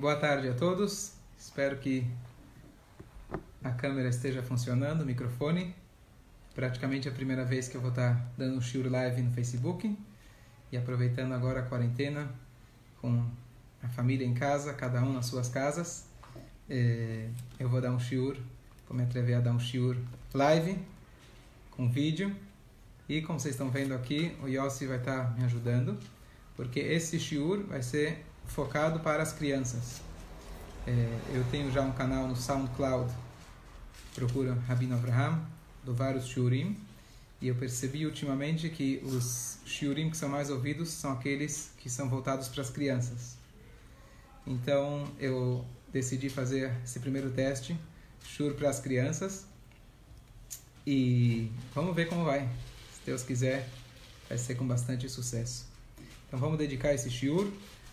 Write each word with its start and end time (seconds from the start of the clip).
Boa 0.00 0.16
tarde 0.16 0.48
a 0.48 0.54
todos. 0.54 1.12
Espero 1.38 1.76
que 1.76 2.10
a 3.62 3.70
câmera 3.70 4.08
esteja 4.08 4.42
funcionando, 4.42 5.02
o 5.02 5.04
microfone. 5.04 5.76
Praticamente 6.54 7.06
a 7.06 7.12
primeira 7.12 7.44
vez 7.44 7.68
que 7.68 7.76
eu 7.76 7.82
vou 7.82 7.90
estar 7.90 8.32
dando 8.34 8.56
um 8.56 8.62
shiur 8.62 8.90
live 8.90 9.20
no 9.20 9.30
Facebook. 9.30 9.94
E 10.72 10.76
aproveitando 10.78 11.34
agora 11.34 11.60
a 11.60 11.62
quarentena 11.64 12.32
com 12.98 13.22
a 13.82 13.88
família 13.90 14.26
em 14.26 14.32
casa, 14.32 14.72
cada 14.72 15.02
um 15.02 15.12
nas 15.12 15.26
suas 15.26 15.50
casas. 15.50 16.06
É, 16.66 17.28
eu 17.58 17.68
vou 17.68 17.82
dar 17.82 17.92
um 17.92 18.00
shiur, 18.00 18.38
vou 18.88 18.96
me 18.96 19.02
atrever 19.02 19.36
a 19.36 19.40
dar 19.40 19.52
um 19.52 19.60
shiur 19.60 19.98
live, 20.32 20.78
com 21.72 21.90
vídeo. 21.90 22.34
E 23.06 23.20
como 23.20 23.38
vocês 23.38 23.54
estão 23.54 23.68
vendo 23.68 23.92
aqui, 23.92 24.34
o 24.42 24.48
Yossi 24.48 24.86
vai 24.86 24.96
estar 24.96 25.36
me 25.36 25.44
ajudando, 25.44 25.98
porque 26.56 26.80
esse 26.80 27.20
shiur 27.20 27.64
vai 27.64 27.82
ser 27.82 28.29
focado 28.54 29.00
para 29.00 29.22
as 29.22 29.32
crianças. 29.32 30.00
É, 30.86 31.18
eu 31.34 31.44
tenho 31.50 31.70
já 31.70 31.82
um 31.82 31.92
canal 31.92 32.26
no 32.26 32.36
SoundCloud, 32.36 33.12
procura 34.14 34.54
Rabino 34.66 34.94
Abraham, 34.94 35.40
do 35.84 35.94
vários 35.94 36.26
shiurim, 36.26 36.76
e 37.40 37.48
eu 37.48 37.54
percebi 37.54 38.04
ultimamente 38.04 38.68
que 38.68 39.00
os 39.04 39.58
shiurim 39.64 40.10
que 40.10 40.16
são 40.16 40.28
mais 40.28 40.50
ouvidos 40.50 40.90
são 40.90 41.12
aqueles 41.12 41.70
que 41.78 41.88
são 41.88 42.08
voltados 42.08 42.48
para 42.48 42.62
as 42.62 42.70
crianças. 42.70 43.36
Então 44.46 45.06
eu 45.18 45.64
decidi 45.92 46.28
fazer 46.28 46.74
esse 46.84 46.98
primeiro 46.98 47.30
teste, 47.30 47.78
shiur 48.24 48.54
para 48.54 48.68
as 48.68 48.80
crianças, 48.80 49.46
e 50.86 51.50
vamos 51.74 51.94
ver 51.94 52.08
como 52.08 52.24
vai. 52.24 52.48
Se 52.92 53.00
Deus 53.06 53.22
quiser, 53.22 53.68
vai 54.28 54.38
ser 54.38 54.56
com 54.56 54.66
bastante 54.66 55.08
sucesso. 55.08 55.66
Então 56.26 56.38
vamos 56.38 56.58
dedicar 56.58 56.92
esse 56.92 57.10
shiur 57.10 57.50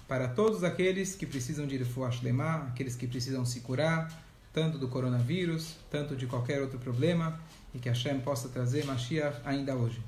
para 0.07 0.27
todos 0.27 0.63
aqueles 0.63 1.15
que 1.15 1.25
precisam 1.25 1.67
de 1.67 1.77
lemar, 2.23 2.67
aqueles 2.67 2.95
que 2.95 3.05
precisam 3.05 3.45
se 3.45 3.59
curar, 3.59 4.11
tanto 4.53 4.77
do 4.77 4.87
coronavírus, 4.87 5.75
tanto 5.91 6.15
de 6.15 6.25
qualquer 6.25 6.61
outro 6.61 6.79
problema, 6.79 7.39
e 7.73 7.79
que 7.79 7.89
Hashem 7.89 8.21
possa 8.21 8.47
trazer 8.49 8.85
Mashiach 8.85 9.39
ainda 9.45 9.75
hoje. 9.75 10.01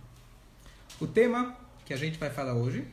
O 0.99 1.05
tema 1.05 1.55
que 1.85 1.93
a 1.93 1.97
gente 1.97 2.17
vai 2.17 2.29
falar 2.29 2.53
hoje 2.53 2.87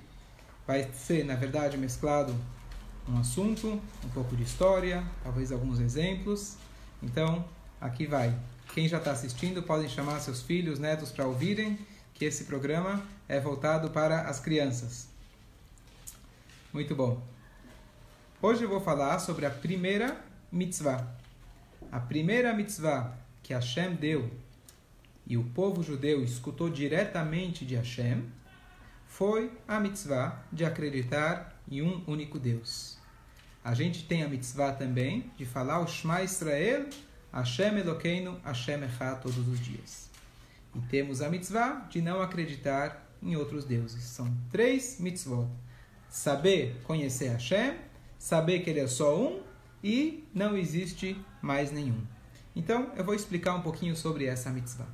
vai 0.66 0.90
ser, 0.92 1.24
na 1.24 1.34
verdade, 1.34 1.76
mesclado 1.76 2.34
um 3.08 3.18
assunto, 3.18 3.80
um 4.04 4.08
pouco 4.08 4.34
de 4.34 4.42
história, 4.42 5.04
talvez 5.22 5.52
alguns 5.52 5.78
exemplos. 5.78 6.56
Então, 7.02 7.44
aqui 7.80 8.06
vai. 8.06 8.36
Quem 8.74 8.88
já 8.88 8.98
está 8.98 9.12
assistindo 9.12 9.62
podem 9.62 9.88
chamar 9.88 10.20
seus 10.20 10.42
filhos, 10.42 10.78
netos 10.78 11.12
para 11.12 11.24
ouvirem 11.24 11.78
que 12.12 12.24
esse 12.24 12.44
programa 12.44 13.02
é 13.28 13.38
voltado 13.38 13.90
para 13.90 14.22
as 14.22 14.40
crianças. 14.40 15.15
Muito 16.76 16.94
bom. 16.94 17.26
Hoje 18.42 18.62
eu 18.62 18.68
vou 18.68 18.82
falar 18.82 19.18
sobre 19.18 19.46
a 19.46 19.50
primeira 19.50 20.22
mitzvah. 20.52 21.08
A 21.90 21.98
primeira 21.98 22.52
mitzvah 22.52 23.16
que 23.42 23.54
Hashem 23.54 23.94
deu 23.94 24.30
e 25.26 25.38
o 25.38 25.44
povo 25.44 25.82
judeu 25.82 26.22
escutou 26.22 26.68
diretamente 26.68 27.64
de 27.64 27.76
Hashem 27.76 28.26
foi 29.06 29.50
a 29.66 29.80
mitzvah 29.80 30.44
de 30.52 30.66
acreditar 30.66 31.58
em 31.66 31.80
um 31.80 32.04
único 32.06 32.38
Deus. 32.38 32.98
A 33.64 33.72
gente 33.72 34.04
tem 34.04 34.22
a 34.22 34.28
mitzvah 34.28 34.72
também 34.72 35.32
de 35.38 35.46
falar 35.46 35.80
o 35.80 35.86
Shema 35.86 36.22
Israel, 36.22 36.90
Hashem 37.32 37.78
Elokeinu, 37.78 38.38
Hashem 38.44 38.84
Echad 38.84 39.22
todos 39.22 39.48
os 39.48 39.58
dias. 39.60 40.10
E 40.74 40.80
temos 40.80 41.22
a 41.22 41.30
mitzvah 41.30 41.86
de 41.88 42.02
não 42.02 42.20
acreditar 42.20 43.02
em 43.22 43.34
outros 43.34 43.64
deuses. 43.64 44.02
São 44.02 44.30
três 44.50 45.00
mitzvot. 45.00 45.48
Saber 46.16 46.80
conhecer 46.84 47.28
Hashem, 47.28 47.76
saber 48.18 48.60
que 48.60 48.70
ele 48.70 48.80
é 48.80 48.86
só 48.86 49.14
um 49.14 49.42
e 49.84 50.24
não 50.32 50.56
existe 50.56 51.14
mais 51.42 51.70
nenhum. 51.70 52.02
Então, 52.56 52.90
eu 52.96 53.04
vou 53.04 53.14
explicar 53.14 53.54
um 53.54 53.60
pouquinho 53.60 53.94
sobre 53.94 54.24
essa 54.24 54.48
mitzvah. 54.48 54.88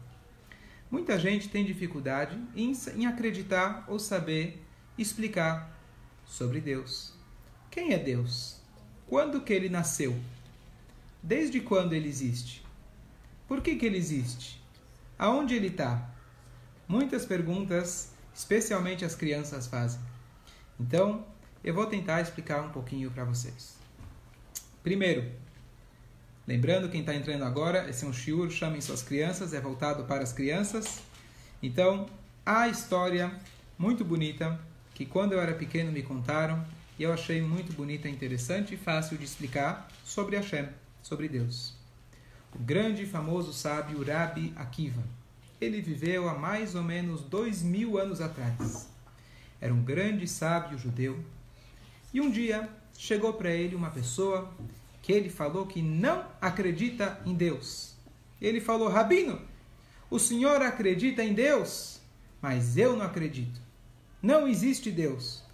Muita 0.91 1.17
gente 1.21 1.49
tem 1.49 1.65
dificuldade 1.65 2.37
em, 2.57 2.73
em 2.97 3.07
acreditar 3.07 3.85
ou 3.87 4.01
saber 4.01 4.61
explicar 4.99 5.73
sobre 6.27 6.61
Deus. 6.61 7.15
Quem 7.71 7.93
é 7.93 7.99
Deus? 7.99 8.61
Quando 9.07 9.43
que 9.43 9.53
ele 9.53 9.69
nasceu? 9.69 10.19
Desde 11.23 11.61
quando 11.61 11.93
ele 11.93 12.09
existe? 12.09 12.67
Por 13.47 13.61
que, 13.61 13.77
que 13.77 13.87
ele 13.87 13.97
existe? 13.97 14.61
Aonde 15.17 15.55
ele 15.55 15.69
está? 15.69 16.11
Muitas 16.89 17.25
perguntas, 17.25 18.11
especialmente 18.35 19.05
as 19.05 19.15
crianças, 19.15 19.69
fazem. 19.69 20.01
Então, 20.83 21.25
eu 21.63 21.73
vou 21.73 21.87
tentar 21.87 22.21
explicar 22.21 22.61
um 22.61 22.71
pouquinho 22.71 23.09
para 23.09 23.25
vocês. 23.25 23.77
Primeiro, 24.83 25.31
lembrando 26.45 26.89
quem 26.89 27.01
está 27.01 27.15
entrando 27.15 27.45
agora, 27.45 27.89
esse 27.89 28.05
é 28.05 28.09
um 28.09 28.13
shiur, 28.13 28.51
chamem 28.51 28.81
suas 28.81 29.01
crianças, 29.01 29.55
é 29.55 29.61
voltado 29.61 30.03
para 30.05 30.25
as 30.25 30.33
crianças. 30.33 31.01
Então, 31.63 32.07
a 32.45 32.67
história 32.67 33.33
muito 33.79 34.05
bonita 34.05 34.59
que 34.93 35.07
quando 35.07 35.35
eu 35.35 35.41
era 35.41 35.55
pequeno 35.55 35.93
me 35.93 36.03
contaram 36.03 36.65
e 36.99 37.05
eu 37.05 37.13
achei 37.13 37.41
muito 37.41 37.73
bonita, 37.73 38.09
interessante 38.09 38.75
e 38.75 38.77
fácil 38.77 39.17
de 39.17 39.25
explicar 39.25 39.89
sobre 40.05 40.35
Hashem, 40.35 40.69
sobre 41.01 41.29
Deus. 41.29 41.77
O 42.53 42.59
grande 42.59 43.05
e 43.05 43.07
famoso 43.07 43.53
sábio 43.53 44.05
Rabi 44.05 44.53
Akiva. 44.57 45.03
Ele 45.61 45.81
viveu 45.81 46.29
há 46.29 46.37
mais 46.37 46.75
ou 46.75 46.83
menos 46.83 47.23
dois 47.23 47.63
mil 47.63 47.99
anos 47.99 48.21
atrás. 48.21 48.92
Era 49.63 49.73
um 49.73 49.81
grande 49.81 50.27
sábio 50.27 50.77
judeu. 50.77 51.25
E 52.13 52.21
um 52.21 52.29
dia 52.29 52.69
chegou 52.99 53.33
para 53.33 53.49
ele 53.49 53.77
uma 53.77 53.91
pessoa 53.91 54.53
que 55.01 55.13
ele 55.13 55.31
falou 55.31 55.67
que 55.67 55.81
não 55.81 56.27
acredita 56.41 57.23
em 57.25 57.33
Deus. 57.33 57.95
Ele 58.41 58.61
falou: 58.61 58.89
Rabino, 58.89 59.41
o 60.11 60.19
senhor 60.19 60.61
acredita 60.63 61.23
em 61.23 61.33
Deus, 61.33 62.01
mas 62.41 62.77
eu 62.77 62.97
não 62.97 63.07
acredito. 63.07 63.61
Não 64.21 64.49
existe 64.49 64.91
Deus. 64.91 65.45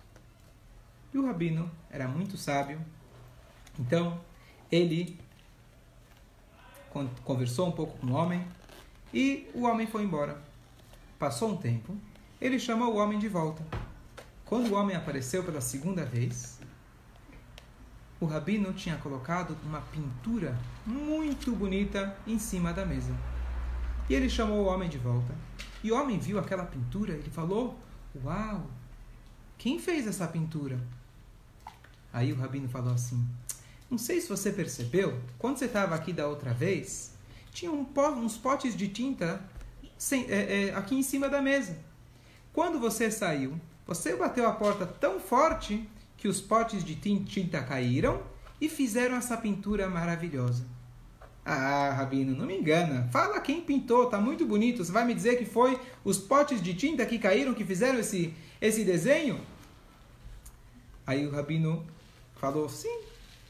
E 1.12 1.18
o 1.18 1.26
rabino 1.26 1.70
era 1.90 2.08
muito 2.08 2.38
sábio. 2.38 2.80
Então, 3.78 4.18
ele 4.72 5.18
conversou 7.24 7.68
um 7.68 7.72
pouco 7.72 7.98
com 7.98 8.06
o 8.06 8.14
homem 8.14 8.46
e 9.12 9.50
o 9.54 9.64
homem 9.64 9.86
foi 9.86 10.02
embora. 10.02 10.42
Passou 11.18 11.50
um 11.50 11.56
tempo, 11.58 11.94
ele 12.40 12.58
chamou 12.58 12.94
o 12.94 12.96
homem 12.96 13.18
de 13.18 13.28
volta. 13.28 13.62
Quando 14.48 14.70
o 14.70 14.74
homem 14.76 14.96
apareceu 14.96 15.44
pela 15.44 15.60
segunda 15.60 16.06
vez, 16.06 16.58
o 18.18 18.24
rabino 18.24 18.72
tinha 18.72 18.96
colocado 18.96 19.54
uma 19.62 19.82
pintura 19.82 20.58
muito 20.86 21.52
bonita 21.52 22.16
em 22.26 22.38
cima 22.38 22.72
da 22.72 22.86
mesa. 22.86 23.14
E 24.08 24.14
ele 24.14 24.30
chamou 24.30 24.64
o 24.64 24.68
homem 24.68 24.88
de 24.88 24.96
volta. 24.96 25.34
E 25.84 25.92
o 25.92 26.00
homem 26.00 26.18
viu 26.18 26.38
aquela 26.38 26.64
pintura, 26.64 27.12
ele 27.12 27.28
falou: 27.28 27.78
Uau! 28.24 28.66
Quem 29.58 29.78
fez 29.78 30.06
essa 30.06 30.26
pintura? 30.26 30.80
Aí 32.10 32.32
o 32.32 32.36
rabino 32.36 32.70
falou 32.70 32.94
assim: 32.94 33.22
Não 33.90 33.98
sei 33.98 34.18
se 34.18 34.30
você 34.30 34.50
percebeu, 34.50 35.20
quando 35.38 35.58
você 35.58 35.66
estava 35.66 35.94
aqui 35.94 36.10
da 36.10 36.26
outra 36.26 36.54
vez, 36.54 37.12
tinha 37.52 37.70
um 37.70 37.84
pó, 37.84 38.12
uns 38.12 38.38
potes 38.38 38.74
de 38.74 38.88
tinta 38.88 39.42
sem, 39.98 40.24
é, 40.30 40.68
é, 40.68 40.74
aqui 40.74 40.94
em 40.94 41.02
cima 41.02 41.28
da 41.28 41.42
mesa. 41.42 41.76
Quando 42.50 42.80
você 42.80 43.10
saiu, 43.10 43.60
você 43.88 44.14
bateu 44.14 44.46
a 44.46 44.52
porta 44.52 44.84
tão 44.84 45.18
forte 45.18 45.88
que 46.18 46.28
os 46.28 46.42
potes 46.42 46.84
de 46.84 46.94
tinta 46.94 47.62
caíram 47.62 48.20
e 48.60 48.68
fizeram 48.68 49.16
essa 49.16 49.34
pintura 49.34 49.88
maravilhosa. 49.88 50.66
Ah, 51.42 51.94
Rabino, 51.96 52.36
não 52.36 52.44
me 52.44 52.58
engana. 52.58 53.08
Fala 53.10 53.40
quem 53.40 53.62
pintou, 53.62 54.04
tá 54.10 54.20
muito 54.20 54.44
bonito. 54.44 54.84
Você 54.84 54.92
vai 54.92 55.06
me 55.06 55.14
dizer 55.14 55.38
que 55.38 55.46
foi 55.46 55.80
os 56.04 56.18
potes 56.18 56.60
de 56.60 56.74
tinta 56.74 57.06
que 57.06 57.18
caíram 57.18 57.54
que 57.54 57.64
fizeram 57.64 57.98
esse, 57.98 58.34
esse 58.60 58.84
desenho? 58.84 59.40
Aí 61.06 61.26
o 61.26 61.30
Rabino 61.30 61.86
falou: 62.34 62.68
sim, 62.68 63.00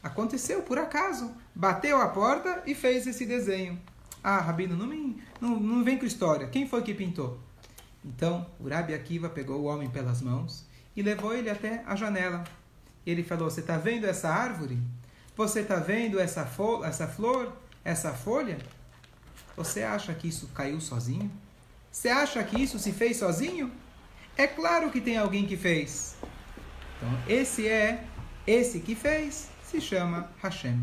aconteceu 0.01 0.61
por 0.61 0.79
acaso. 0.79 1.35
Bateu 1.53 1.99
a 1.99 2.07
porta 2.07 2.63
e 2.65 2.73
fez 2.73 3.05
esse 3.05 3.25
desenho. 3.25 3.77
Ah, 4.23 4.39
Rabino, 4.39 4.77
não, 4.77 4.87
me, 4.87 5.21
não, 5.41 5.59
não 5.59 5.83
vem 5.83 5.97
com 5.97 6.05
história. 6.05 6.47
Quem 6.47 6.65
foi 6.65 6.81
que 6.81 6.93
pintou? 6.93 7.37
Então, 8.03 8.45
o 8.59 8.67
Rabi 8.67 8.93
Akiva 8.93 9.29
pegou 9.29 9.61
o 9.61 9.65
homem 9.65 9.89
pelas 9.89 10.21
mãos 10.21 10.65
e 10.95 11.01
levou 11.01 11.33
ele 11.33 11.49
até 11.49 11.83
a 11.85 11.95
janela. 11.95 12.43
Ele 13.05 13.23
falou: 13.23 13.49
Você 13.49 13.61
está 13.61 13.77
vendo 13.77 14.05
essa 14.05 14.29
árvore? 14.29 14.77
Você 15.35 15.61
está 15.61 15.75
vendo 15.77 16.19
essa, 16.19 16.47
essa 16.85 17.07
flor? 17.07 17.53
essa 17.83 18.13
folha, 18.13 18.57
você 19.55 19.83
acha 19.83 20.13
que 20.13 20.27
isso 20.27 20.47
caiu 20.53 20.79
sozinho? 20.79 21.31
Você 21.91 22.09
acha 22.09 22.43
que 22.43 22.61
isso 22.61 22.77
se 22.77 22.91
fez 22.91 23.17
sozinho? 23.17 23.71
É 24.37 24.47
claro 24.47 24.91
que 24.91 25.01
tem 25.01 25.17
alguém 25.17 25.45
que 25.45 25.57
fez. 25.57 26.15
Então, 26.97 27.09
esse 27.27 27.67
é, 27.67 28.03
esse 28.45 28.79
que 28.79 28.95
fez, 28.95 29.49
se 29.63 29.81
chama 29.81 30.29
Hashem. 30.41 30.79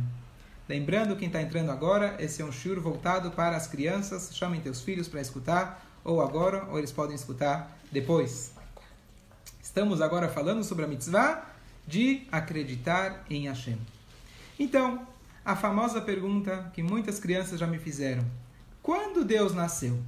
Lembrando 0.68 1.16
quem 1.16 1.28
está 1.28 1.40
entrando 1.40 1.70
agora, 1.70 2.16
esse 2.18 2.42
é 2.42 2.44
um 2.44 2.50
shur 2.50 2.80
voltado 2.80 3.30
para 3.30 3.56
as 3.56 3.68
crianças. 3.68 4.34
Chamem 4.34 4.60
teus 4.60 4.82
filhos 4.82 5.06
para 5.06 5.20
escutar, 5.20 5.85
ou 6.06 6.22
agora, 6.22 6.64
ou 6.70 6.78
eles 6.78 6.92
podem 6.92 7.16
escutar 7.16 7.76
depois. 7.90 8.52
Estamos 9.60 10.00
agora 10.00 10.28
falando 10.28 10.62
sobre 10.62 10.84
a 10.84 10.88
mitzvah 10.88 11.44
de 11.86 12.26
acreditar 12.30 13.24
em 13.28 13.48
Hashem. 13.48 13.76
Então, 14.56 15.04
a 15.44 15.56
famosa 15.56 16.00
pergunta 16.00 16.70
que 16.72 16.82
muitas 16.82 17.18
crianças 17.18 17.58
já 17.58 17.66
me 17.66 17.78
fizeram: 17.78 18.24
quando 18.80 19.24
Deus 19.24 19.52
nasceu? 19.52 20.00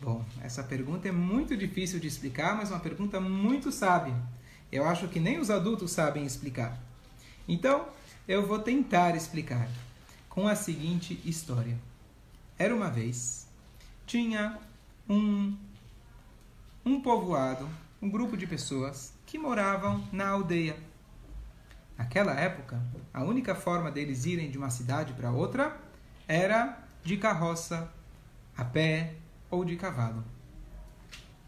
Bom, 0.00 0.24
essa 0.40 0.62
pergunta 0.62 1.08
é 1.08 1.12
muito 1.12 1.56
difícil 1.56 1.98
de 1.98 2.06
explicar, 2.06 2.56
mas 2.56 2.70
uma 2.70 2.80
pergunta 2.80 3.20
muito 3.20 3.72
sábia. 3.72 4.14
Eu 4.70 4.84
acho 4.84 5.08
que 5.08 5.20
nem 5.20 5.38
os 5.38 5.50
adultos 5.50 5.90
sabem 5.90 6.24
explicar. 6.24 6.80
Então, 7.46 7.88
eu 8.26 8.46
vou 8.46 8.60
tentar 8.60 9.16
explicar 9.16 9.68
com 10.28 10.46
a 10.46 10.54
seguinte 10.54 11.20
história. 11.24 11.76
Era 12.58 12.74
uma 12.74 12.88
vez, 12.88 13.46
tinha 14.06 14.58
um, 15.12 15.56
um 16.84 17.00
povoado, 17.00 17.68
um 18.00 18.08
grupo 18.08 18.36
de 18.36 18.46
pessoas 18.46 19.12
que 19.26 19.38
moravam 19.38 20.02
na 20.10 20.28
aldeia. 20.28 20.76
Naquela 21.98 22.32
época, 22.32 22.82
a 23.12 23.22
única 23.22 23.54
forma 23.54 23.90
deles 23.90 24.24
irem 24.24 24.50
de 24.50 24.56
uma 24.56 24.70
cidade 24.70 25.12
para 25.12 25.30
outra 25.30 25.78
era 26.26 26.82
de 27.04 27.16
carroça, 27.18 27.92
a 28.56 28.64
pé 28.64 29.14
ou 29.50 29.64
de 29.64 29.76
cavalo. 29.76 30.24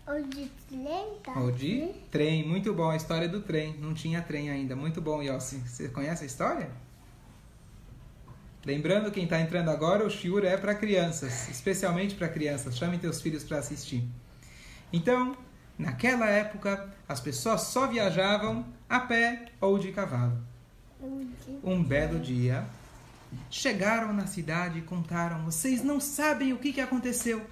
Ou 0.06 0.22
de 0.22 0.46
trem, 0.68 1.18
tá? 1.22 1.40
Ou 1.40 1.50
de 1.50 1.94
trem. 2.10 2.46
Muito 2.46 2.74
bom 2.74 2.90
a 2.90 2.96
história 2.96 3.26
do 3.26 3.40
trem. 3.40 3.74
Não 3.78 3.94
tinha 3.94 4.20
trem 4.20 4.50
ainda. 4.50 4.76
Muito 4.76 5.00
bom, 5.00 5.22
Yossi. 5.22 5.56
Você 5.60 5.88
conhece 5.88 6.24
a 6.24 6.26
história? 6.26 6.70
Lembrando, 8.64 9.10
quem 9.10 9.24
está 9.24 9.38
entrando 9.40 9.70
agora, 9.70 10.06
o 10.06 10.10
Shiur 10.10 10.42
é 10.44 10.56
para 10.56 10.74
crianças, 10.74 11.48
especialmente 11.50 12.14
para 12.14 12.28
crianças. 12.28 12.76
Chame 12.76 12.98
teus 12.98 13.20
filhos 13.20 13.44
para 13.44 13.58
assistir. 13.58 14.08
Então, 14.90 15.36
naquela 15.78 16.26
época, 16.30 16.88
as 17.06 17.20
pessoas 17.20 17.62
só 17.62 17.86
viajavam 17.86 18.64
a 18.88 19.00
pé 19.00 19.52
ou 19.60 19.78
de 19.78 19.92
cavalo. 19.92 20.38
Um 21.62 21.84
belo 21.84 22.18
dia, 22.18 22.64
chegaram 23.50 24.14
na 24.14 24.26
cidade 24.26 24.78
e 24.78 24.82
contaram: 24.82 25.44
vocês 25.44 25.84
não 25.84 26.00
sabem 26.00 26.54
o 26.54 26.58
que, 26.58 26.72
que 26.72 26.80
aconteceu. 26.80 27.44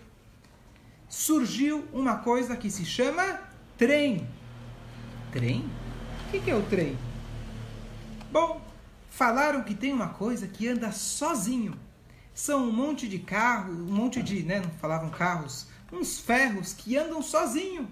Surgiu 1.10 1.86
uma 1.92 2.16
coisa 2.18 2.56
que 2.56 2.70
se 2.70 2.86
chama 2.86 3.38
trem. 3.76 4.26
Trem? 5.30 5.68
O 6.26 6.30
que, 6.30 6.40
que 6.40 6.50
é 6.50 6.54
o 6.54 6.62
trem? 6.62 6.96
Bom, 8.30 8.61
falaram 9.12 9.62
que 9.62 9.74
tem 9.74 9.92
uma 9.92 10.08
coisa 10.08 10.48
que 10.48 10.66
anda 10.66 10.90
sozinho. 10.90 11.78
São 12.34 12.66
um 12.66 12.72
monte 12.72 13.06
de 13.06 13.18
carros, 13.18 13.76
um 13.76 13.92
monte 13.92 14.22
de, 14.22 14.42
né, 14.42 14.60
não 14.60 14.70
falavam 14.70 15.10
carros, 15.10 15.66
uns 15.92 16.18
ferros 16.18 16.72
que 16.72 16.96
andam 16.96 17.22
sozinho. 17.22 17.86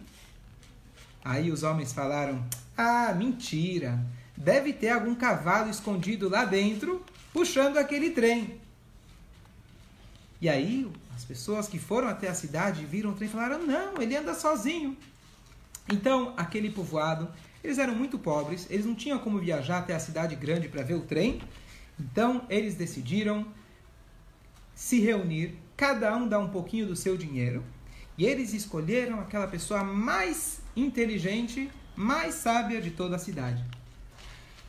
Aí 1.22 1.52
os 1.52 1.62
homens 1.62 1.93
falaram: 1.93 2.43
"Ah, 2.76 3.12
mentira. 3.12 4.02
Deve 4.34 4.72
ter 4.72 4.88
algum 4.88 5.14
cavalo 5.14 5.70
escondido 5.70 6.26
lá 6.26 6.46
dentro 6.46 7.05
puxando 7.34 7.76
aquele 7.76 8.11
trem". 8.11 8.58
E 10.40 10.49
aí 10.49 10.90
as 11.14 11.22
pessoas 11.22 11.69
que 11.69 11.78
foram 11.78 12.08
até 12.08 12.28
a 12.28 12.34
cidade 12.34 12.87
viram 12.87 13.11
o 13.11 13.14
trem 13.14 13.28
e 13.28 13.32
falaram: 13.32 13.67
"Não, 13.67 14.00
ele 14.00 14.17
anda 14.17 14.32
sozinho". 14.32 14.96
Então, 15.87 16.32
aquele 16.38 16.70
povoado 16.70 17.28
eles 17.62 17.79
eram 17.79 17.95
muito 17.95 18.19
pobres, 18.19 18.67
eles 18.71 18.87
não 18.87 18.95
tinham 18.95 19.19
como 19.19 19.39
viajar 19.39 19.79
até 19.79 19.95
a 19.95 20.01
cidade 20.01 20.35
grande 20.35 20.69
para 20.69 20.83
ver 20.83 20.95
o 20.95 21.03
trem. 21.03 21.41
Então, 21.99 22.47
eles 22.49 22.75
decidiram 22.75 23.47
se 24.75 25.01
reunir, 25.01 25.59
cada 25.77 26.17
um 26.17 26.27
dar 26.27 26.39
um 26.39 26.49
pouquinho 26.49 26.87
do 26.87 26.97
seu 26.97 27.17
dinheiro, 27.17 27.62
e 28.17 28.25
eles 28.25 28.55
escolheram 28.55 29.21
aquela 29.21 29.47
pessoa 29.47 29.85
mais 29.85 30.61
inteligente, 30.75 31.71
mais 31.95 32.35
sábia 32.35 32.81
de 32.81 32.91
toda 32.91 33.17
a 33.17 33.19
cidade. 33.19 33.65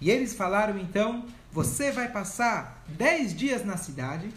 E 0.02 0.10
eles 0.10 0.34
falaram 0.34 0.78
então: 0.78 1.26
você 1.52 1.92
vai 1.92 2.12
passar 2.12 2.84
10 2.90 3.36
dias 3.36 3.66
na 3.66 3.78
cidade 3.78 4.30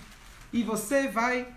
e 0.52 0.62
você 0.62 1.08
vai 1.08 1.52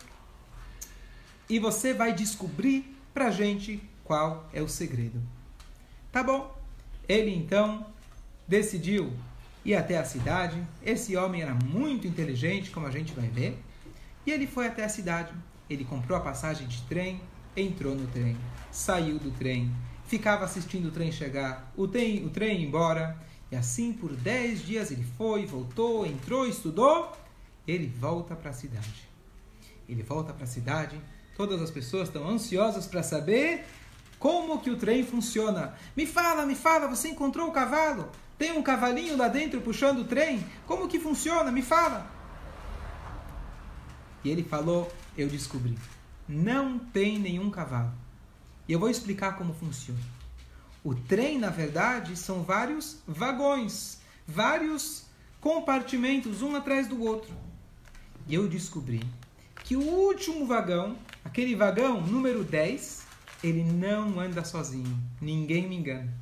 e 1.50 1.60
você 1.60 1.94
vai 1.94 2.14
descobrir 2.14 2.98
pra 3.14 3.30
gente 3.30 3.82
qual 4.04 4.50
é 4.54 4.62
o 4.62 4.68
segredo. 4.68 5.22
Tá 6.12 6.24
bom? 6.24 6.57
Ele 7.08 7.34
então 7.34 7.86
decidiu 8.48 9.14
ir 9.64 9.76
até 9.76 9.98
a 9.98 10.06
cidade. 10.06 10.62
Esse 10.84 11.16
homem 11.16 11.42
era 11.42 11.54
muito 11.54 12.08
inteligente, 12.08 12.72
como 12.72 12.88
a 12.88 12.92
gente 12.92 13.14
vai 13.14 13.28
ver. 13.28 13.58
E 14.26 14.32
ele 14.32 14.48
foi 14.48 14.68
até 14.68 14.84
a 14.84 14.90
cidade. 14.90 15.32
Ele 15.70 15.84
comprou 15.84 16.18
a 16.18 16.22
passagem 16.22 16.68
de 16.68 16.82
trem, 16.84 17.22
entrou 17.56 17.96
no 17.96 18.08
trem, 18.08 18.38
saiu 18.72 19.20
do 19.20 19.32
trem, 19.32 19.72
ficava 20.06 20.46
assistindo 20.46 20.88
o 20.88 20.92
trem 20.92 21.12
chegar, 21.12 21.72
o 21.76 21.88
trem, 21.88 22.26
o 22.26 22.30
trem 22.30 22.64
embora. 22.64 23.18
E 23.52 23.56
assim 23.56 23.94
por 23.94 24.14
dez 24.14 24.66
dias 24.66 24.92
ele 24.92 25.06
foi, 25.18 25.46
voltou, 25.46 26.06
entrou, 26.06 26.48
estudou. 26.48 27.12
Ele 27.68 27.88
volta 27.88 28.36
para 28.36 28.52
a 28.52 28.54
cidade. 28.54 29.08
Ele 29.88 30.04
volta 30.04 30.34
para 30.34 30.46
a 30.46 30.48
cidade. 30.48 31.00
Todas 31.36 31.62
as 31.62 31.70
pessoas 31.70 32.08
estão 32.08 32.28
ansiosas 32.28 32.88
para 32.88 33.04
saber 33.04 33.66
como 34.20 34.60
que 34.60 34.70
o 34.70 34.78
trem 34.78 35.04
funciona? 35.04 35.76
Me 35.96 36.06
fala, 36.06 36.46
me 36.46 36.56
fala, 36.56 36.88
você 36.88 37.10
encontrou 37.10 37.48
o 37.48 37.52
cavalo? 37.52 38.10
Tem 38.38 38.52
um 38.52 38.64
cavalinho 38.64 39.18
lá 39.18 39.28
dentro 39.28 39.62
puxando 39.62 40.00
o 40.00 40.06
trem? 40.06 40.46
Como 40.66 40.88
que 40.88 41.00
funciona? 41.00 41.52
Me 41.52 41.62
fala. 41.62 42.12
E 44.24 44.30
ele 44.30 44.44
falou, 44.44 44.92
eu 45.18 45.28
descobri. 45.28 45.78
Não 46.28 46.78
tem 46.78 47.18
nenhum 47.18 47.50
cavalo. 47.50 47.94
E 48.68 48.74
eu 48.74 48.80
vou 48.80 48.90
explicar 48.90 49.38
como 49.38 49.54
funciona. 49.54 50.00
O 50.84 50.94
trem, 50.94 51.40
na 51.40 51.50
verdade, 51.50 52.16
são 52.16 52.44
vários 52.44 52.98
vagões, 53.08 54.00
vários 54.28 55.06
compartimentos, 55.40 56.42
um 56.42 56.56
atrás 56.56 56.88
do 56.88 57.02
outro. 57.02 57.34
E 58.28 58.36
eu 58.36 58.48
descobri 58.48 59.02
que 59.64 59.76
o 59.76 59.82
último 59.82 60.46
vagão, 60.46 60.98
aquele 61.24 61.56
vagão 61.56 62.02
número 62.02 62.44
10, 62.44 63.07
ele 63.44 63.64
não 63.64 64.20
anda 64.20 64.44
sozinho. 64.44 64.98
Ninguém 65.22 65.68
me 65.68 65.76
engana. 65.76 66.14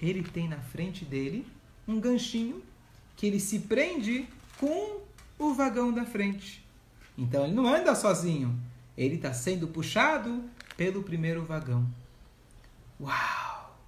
Ele 0.00 0.22
tem 0.22 0.48
na 0.48 0.58
frente 0.58 1.04
dele 1.04 1.46
um 1.86 2.00
ganchinho 2.00 2.62
que 3.16 3.26
ele 3.26 3.40
se 3.40 3.60
prende 3.60 4.26
com 4.58 5.00
o 5.38 5.54
vagão 5.54 5.92
da 5.92 6.04
frente. 6.04 6.64
Então 7.16 7.44
ele 7.44 7.54
não 7.54 7.66
anda 7.66 7.94
sozinho. 7.94 8.58
Ele 8.96 9.16
está 9.16 9.32
sendo 9.32 9.68
puxado 9.68 10.44
pelo 10.76 11.02
primeiro 11.02 11.44
vagão. 11.44 11.86
Uau! 13.00 13.78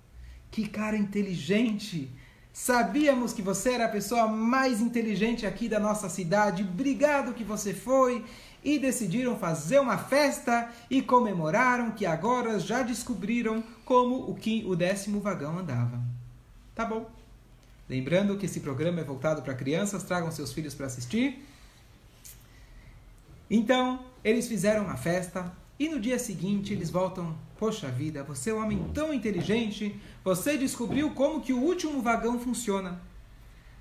Que 0.51 0.67
cara 0.67 0.97
inteligente! 0.97 2.11
Sabíamos 2.53 3.35
que 3.35 3.43
você 3.43 3.73
era 3.73 3.85
a 3.85 3.91
pessoa 3.91 4.27
mais 4.27 4.81
inteligente 4.81 5.45
aqui 5.45 5.69
da 5.69 5.79
nossa 5.79 6.09
cidade. 6.09 6.63
Obrigado 6.63 7.35
que 7.35 7.45
você 7.45 7.75
foi 7.75 8.25
e 8.65 8.79
decidiram 8.79 9.39
fazer 9.39 9.79
uma 9.79 9.99
festa 9.99 10.71
e 10.91 11.01
comemoraram 11.03 11.93
que 11.93 12.05
agora 12.05 12.59
já 12.59 12.83
descobriram 12.83 13.63
como 13.85 14.31
o, 14.31 14.35
que, 14.35 14.65
o 14.67 14.75
décimo 14.75 15.21
vagão 15.21 15.59
andava. 15.59 16.01
Tá 16.75 16.85
bom. 16.85 17.09
Lembrando 17.89 18.37
que 18.37 18.47
esse 18.47 18.61
programa 18.61 19.01
é 19.01 19.05
voltado 19.05 19.43
para 19.43 19.55
crianças, 19.55 20.03
tragam 20.03 20.31
seus 20.33 20.53
filhos 20.53 20.75
para 20.75 20.87
assistir. 20.87 21.47
Então, 23.49 24.05
eles 24.25 24.49
fizeram 24.49 24.85
uma 24.85 24.97
festa 24.97 25.53
e 25.79 25.89
no 25.89 26.01
dia 26.01 26.19
seguinte 26.19 26.73
eles 26.73 26.91
voltam. 26.91 27.37
Poxa 27.59 27.89
vida, 27.89 28.23
você 28.23 28.51
é 28.51 28.55
um 28.55 28.63
homem 28.63 28.91
tão 28.93 29.15
inteligente, 29.15 29.99
você 30.23 30.59
descobriu 30.59 31.11
como 31.11 31.41
que 31.41 31.53
o 31.53 31.63
último 31.63 32.03
vagão 32.03 32.39
funciona. 32.39 33.01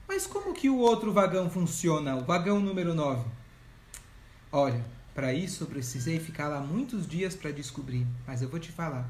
Mas 0.08 0.28
como 0.28 0.54
que 0.54 0.70
o 0.70 0.78
outro 0.78 1.12
vagão 1.12 1.50
funciona, 1.50 2.16
o 2.16 2.24
vagão 2.24 2.60
número 2.60 2.94
9? 2.94 3.26
Olha, 4.52 4.84
para 5.14 5.34
isso 5.34 5.64
eu 5.64 5.68
precisei 5.68 6.20
ficar 6.20 6.48
lá 6.48 6.60
muitos 6.60 7.08
dias 7.08 7.36
para 7.36 7.52
descobrir, 7.52 8.06
mas 8.28 8.42
eu 8.42 8.50
vou 8.50 8.60
te 8.60 8.72
falar. 8.72 9.10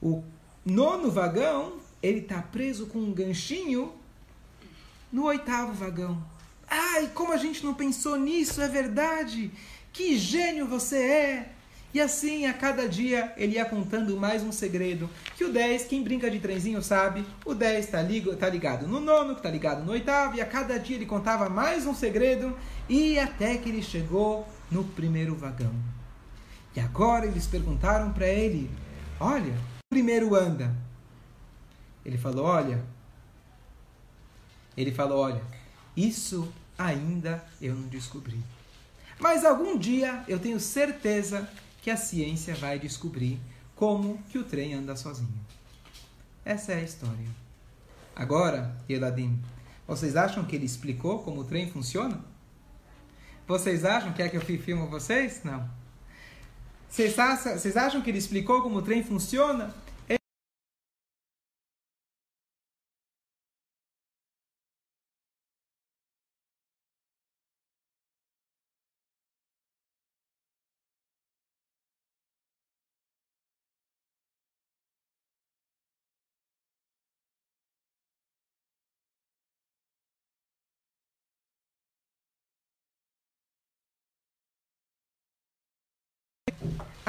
O 0.00 0.24
nono 0.64 1.10
vagão, 1.10 1.78
ele 2.02 2.22
tá 2.22 2.40
preso 2.40 2.86
com 2.86 2.98
um 2.98 3.12
ganchinho 3.12 3.92
no 5.12 5.24
oitavo 5.24 5.72
vagão. 5.72 6.22
Ai, 6.66 7.08
como 7.08 7.32
a 7.32 7.36
gente 7.36 7.64
não 7.64 7.74
pensou 7.74 8.16
nisso, 8.16 8.60
é 8.60 8.68
verdade! 8.68 9.50
Que 9.92 10.16
gênio 10.16 10.66
você 10.66 10.96
é! 10.96 11.52
E 11.92 12.00
assim, 12.00 12.46
a 12.46 12.54
cada 12.54 12.88
dia, 12.88 13.32
ele 13.36 13.54
ia 13.54 13.64
contando 13.64 14.16
mais 14.16 14.42
um 14.42 14.52
segredo. 14.52 15.10
Que 15.36 15.44
o 15.44 15.52
10, 15.52 15.86
quem 15.86 16.04
brinca 16.04 16.30
de 16.30 16.38
trenzinho 16.38 16.80
sabe, 16.82 17.26
o 17.44 17.52
10 17.52 17.84
está 17.84 17.98
tá 18.38 18.48
ligado 18.48 18.86
no 18.86 19.00
nono, 19.00 19.32
está 19.32 19.50
ligado 19.50 19.84
no 19.84 19.92
oitavo, 19.92 20.36
e 20.36 20.40
a 20.40 20.46
cada 20.46 20.78
dia 20.78 20.96
ele 20.96 21.06
contava 21.06 21.48
mais 21.48 21.86
um 21.86 21.94
segredo, 21.94 22.56
e 22.88 23.18
até 23.18 23.56
que 23.56 23.68
ele 23.68 23.82
chegou 23.82 24.46
no 24.70 24.84
primeiro 24.84 25.34
vagão. 25.34 25.74
E 26.76 26.78
agora 26.78 27.26
eles 27.26 27.48
perguntaram 27.48 28.12
para 28.12 28.28
ele: 28.28 28.70
Olha, 29.18 29.54
primeiro 29.88 30.36
anda. 30.36 30.72
Ele 32.04 32.16
falou: 32.16 32.46
Olha. 32.46 32.84
Ele 34.76 34.92
falou: 34.92 35.18
Olha, 35.18 35.42
isso 35.96 36.52
ainda 36.78 37.44
eu 37.60 37.74
não 37.74 37.88
descobri. 37.88 38.38
Mas 39.18 39.44
algum 39.44 39.76
dia 39.76 40.24
eu 40.28 40.38
tenho 40.38 40.60
certeza 40.60 41.48
que 41.82 41.90
a 41.90 41.96
ciência 41.96 42.54
vai 42.54 42.78
descobrir 42.78 43.40
como 43.74 44.18
que 44.30 44.38
o 44.38 44.44
trem 44.44 44.74
anda 44.74 44.94
sozinho. 44.96 45.40
Essa 46.44 46.72
é 46.72 46.76
a 46.76 46.82
história. 46.82 47.26
Agora, 48.14 48.76
Eladim, 48.88 49.40
Vocês 49.86 50.14
acham 50.14 50.44
que 50.44 50.54
ele 50.54 50.66
explicou 50.66 51.18
como 51.20 51.40
o 51.40 51.44
trem 51.44 51.68
funciona? 51.68 52.24
Vocês 53.44 53.84
acham 53.84 54.12
que 54.12 54.22
é 54.22 54.28
que 54.28 54.36
eu 54.36 54.40
filmo 54.40 54.86
vocês? 54.86 55.40
Não. 55.42 55.68
Vocês 56.88 57.18
acham, 57.18 57.58
vocês 57.58 57.76
acham 57.76 58.00
que 58.00 58.08
ele 58.08 58.18
explicou 58.18 58.62
como 58.62 58.78
o 58.78 58.82
trem 58.82 59.02
funciona? 59.02 59.74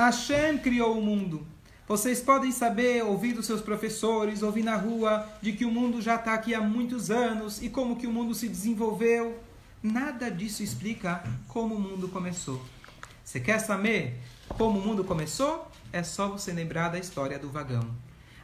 Hashem 0.01 0.57
criou 0.57 0.97
o 0.97 1.01
mundo. 1.01 1.45
Vocês 1.87 2.21
podem 2.21 2.51
saber, 2.51 3.03
ouvir 3.03 3.39
seus 3.43 3.61
professores, 3.61 4.41
ouvir 4.41 4.63
na 4.63 4.75
rua, 4.75 5.29
de 5.43 5.53
que 5.53 5.63
o 5.63 5.69
mundo 5.69 6.01
já 6.01 6.15
está 6.15 6.33
aqui 6.33 6.55
há 6.55 6.59
muitos 6.59 7.11
anos 7.11 7.61
e 7.61 7.69
como 7.69 7.95
que 7.95 8.07
o 8.07 8.11
mundo 8.11 8.33
se 8.33 8.47
desenvolveu. 8.47 9.39
Nada 9.83 10.31
disso 10.31 10.63
explica 10.63 11.23
como 11.47 11.75
o 11.75 11.79
mundo 11.79 12.07
começou. 12.07 12.59
Você 13.23 13.39
quer 13.39 13.59
saber 13.59 14.19
como 14.57 14.79
o 14.79 14.81
mundo 14.81 15.03
começou? 15.03 15.69
É 15.93 16.01
só 16.01 16.29
você 16.29 16.51
lembrar 16.51 16.89
da 16.89 16.97
história 16.97 17.37
do 17.37 17.51
vagão. 17.51 17.87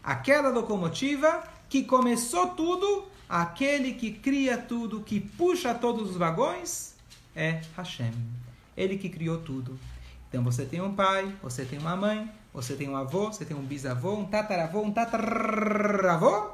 Aquela 0.04 0.50
locomotiva 0.50 1.44
que 1.68 1.84
começou 1.84 2.50
tudo, 2.50 3.08
aquele 3.28 3.94
que 3.94 4.12
cria 4.12 4.60
tudo, 4.60 5.02
que 5.02 5.20
puxa 5.20 5.74
todos 5.74 6.12
os 6.12 6.18
vagões, 6.18 6.94
é 7.36 7.62
Hashem. 7.76 8.14
Ele 8.78 8.96
que 8.96 9.10
criou 9.10 9.40
tudo. 9.40 9.80
Então 10.30 10.44
você 10.44 10.66
tem 10.66 10.82
um 10.82 10.94
pai, 10.94 11.34
você 11.42 11.64
tem 11.64 11.80
uma 11.80 11.96
mãe, 11.96 12.30
você 12.54 12.76
tem 12.76 12.90
um 12.90 12.98
avô, 12.98 13.32
você 13.32 13.46
tem 13.46 13.56
um 13.56 13.64
bisavô, 13.64 14.16
um 14.16 14.26
tataravô, 14.26 14.82
um 14.82 14.92
tataravô, 14.92 16.52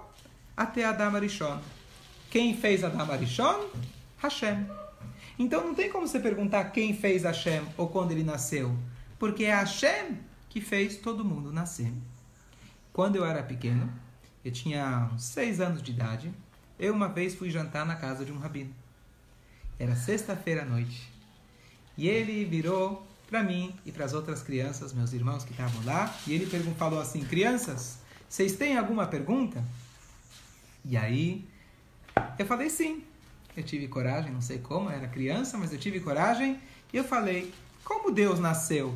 até 0.56 0.86
Adam 0.86 1.15
Arishon. 1.15 1.60
Quem 2.30 2.56
fez 2.56 2.84
Adam 2.84 3.12
Arishon? 3.12 3.70
Hashem. 4.18 4.68
Então 5.38 5.65
não 5.65 5.74
tem 5.74 5.89
como 5.89 6.08
você 6.08 6.20
perguntar 6.20 6.65
quem 6.65 6.96
fez 6.96 7.24
Hashem 7.24 7.63
ou 7.75 7.88
quando 7.88 8.12
ele 8.12 8.24
nasceu, 8.24 8.75
porque 9.18 9.46
é 9.46 9.56
Hashem 9.56 10.20
que 10.50 10.62
fez 10.62 10.98
todo 10.98 11.25
mundo 11.25 11.51
nascer. 11.51 11.92
Quando 12.92 13.15
eu 13.15 13.25
era 13.25 13.42
pequeno, 13.42 13.92
eu 14.46 14.51
tinha 14.51 15.10
uns 15.12 15.24
seis 15.24 15.60
anos 15.60 15.82
de 15.82 15.92
idade, 15.92 16.32
eu 16.77 16.94
uma 16.94 17.08
vez 17.08 17.34
fui 17.34 17.50
jantar 17.50 17.86
na 17.86 17.96
casa 17.96 18.24
de 18.24 18.32
um 18.32 18.38
rabino. 18.38 18.74
Era 19.80 19.96
sexta-feira 19.96 20.62
à 20.62 20.65
noite. 20.65 21.12
E 21.98 22.08
ele 22.08 22.46
virou 22.46 23.06
para 23.34 23.42
mim 23.42 23.75
e 23.84 23.92
para 23.92 24.06
as 24.06 24.13
outras 24.13 24.44
crianças, 24.44 24.94
meus 24.94 25.12
irmãos 25.12 25.44
que 25.44 25.50
estavam 25.50 25.84
lá. 25.86 26.16
E 26.28 26.34
ele 26.34 26.46
falou 26.75 27.02
assim: 27.02 27.25
Crianças, 27.25 27.98
vocês 28.30 28.56
têm 28.56 28.78
alguma 28.78 29.08
pergunta? 29.08 29.66
E 30.86 30.96
aí 30.96 31.44
eu 32.38 32.46
falei 32.46 32.70
sim. 32.70 33.04
Eu 33.58 33.63
tive 33.63 33.88
coragem, 33.88 34.32
não 34.32 34.40
sei 34.40 34.60
como, 34.60 34.88
eu 34.88 34.96
era 34.96 35.08
criança, 35.08 35.58
mas 35.58 35.74
eu 35.74 35.80
tive 35.80 36.00
coragem. 36.00 36.60
E 36.94 36.98
eu 36.98 37.04
falei: 37.04 37.52
Como 37.84 38.12
Deus 38.12 38.40
nasceu? 38.40 38.96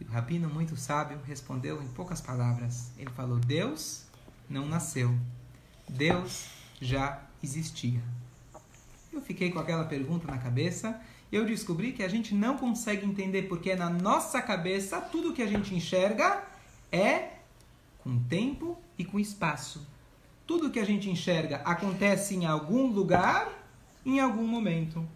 E 0.00 0.04
o 0.04 0.08
rabino, 0.08 0.48
muito 0.48 0.74
sábio, 0.74 1.20
respondeu 1.26 1.82
em 1.82 1.88
poucas 1.88 2.22
palavras: 2.22 2.90
Ele 2.96 3.10
falou, 3.10 3.38
Deus 3.38 4.06
não 4.48 4.64
nasceu, 4.64 5.14
Deus 5.86 6.46
já 6.80 7.20
existia. 7.42 8.00
Eu 9.12 9.20
fiquei 9.20 9.50
com 9.50 9.58
aquela 9.58 9.84
pergunta 9.84 10.26
na 10.26 10.38
cabeça 10.38 10.98
eu 11.32 11.44
descobri 11.44 11.92
que 11.92 12.02
a 12.02 12.08
gente 12.08 12.34
não 12.34 12.56
consegue 12.56 13.06
entender 13.06 13.42
porque 13.42 13.74
na 13.74 13.88
nossa 13.88 14.42
cabeça 14.42 15.00
tudo 15.00 15.32
que 15.32 15.42
a 15.42 15.46
gente 15.46 15.74
enxerga 15.74 16.42
é 16.90 17.34
com 17.98 18.18
tempo 18.24 18.76
e 18.98 19.04
com 19.04 19.18
espaço. 19.18 19.86
Tudo 20.46 20.70
que 20.70 20.80
a 20.80 20.84
gente 20.84 21.08
enxerga 21.08 21.58
acontece 21.64 22.34
em 22.34 22.46
algum 22.46 22.88
lugar, 22.88 23.48
em 24.04 24.18
algum 24.18 24.46
momento. 24.46 25.06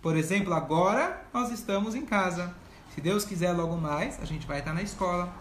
Por 0.00 0.16
exemplo, 0.16 0.54
agora 0.54 1.26
nós 1.32 1.50
estamos 1.50 1.94
em 1.94 2.04
casa. 2.04 2.54
Se 2.94 3.00
Deus 3.00 3.24
quiser 3.24 3.52
logo 3.52 3.76
mais, 3.76 4.20
a 4.22 4.24
gente 4.24 4.46
vai 4.46 4.60
estar 4.60 4.72
na 4.72 4.82
escola. 4.82 5.34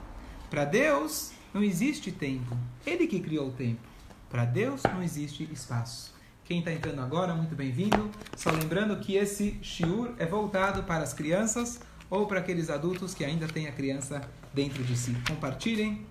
Para 0.49 0.65
Deus 0.65 1.31
não 1.53 1.61
existe 1.61 2.11
tempo. 2.11 2.57
Ele 2.85 3.05
que 3.05 3.19
criou 3.19 3.49
o 3.49 3.51
tempo. 3.51 3.81
Para 4.29 4.45
Deus 4.45 4.81
não 4.83 5.03
existe 5.03 5.47
espaço. 5.51 6.12
Quem 6.45 6.59
está 6.59 6.73
entrando 6.73 6.99
agora, 6.99 7.33
muito 7.33 7.55
bem-vindo. 7.55 8.11
Só 8.35 8.51
lembrando 8.51 8.97
que 8.97 9.15
esse 9.15 9.57
shiur 9.61 10.11
é 10.19 10.25
voltado 10.25 10.83
para 10.83 11.01
as 11.01 11.13
crianças 11.13 11.79
ou 12.09 12.27
para 12.27 12.39
aqueles 12.39 12.69
adultos 12.69 13.13
que 13.13 13.23
ainda 13.23 13.47
têm 13.47 13.67
a 13.67 13.71
criança 13.71 14.21
dentro 14.53 14.83
de 14.83 14.97
si. 14.97 15.15
Compartilhem 15.25 16.05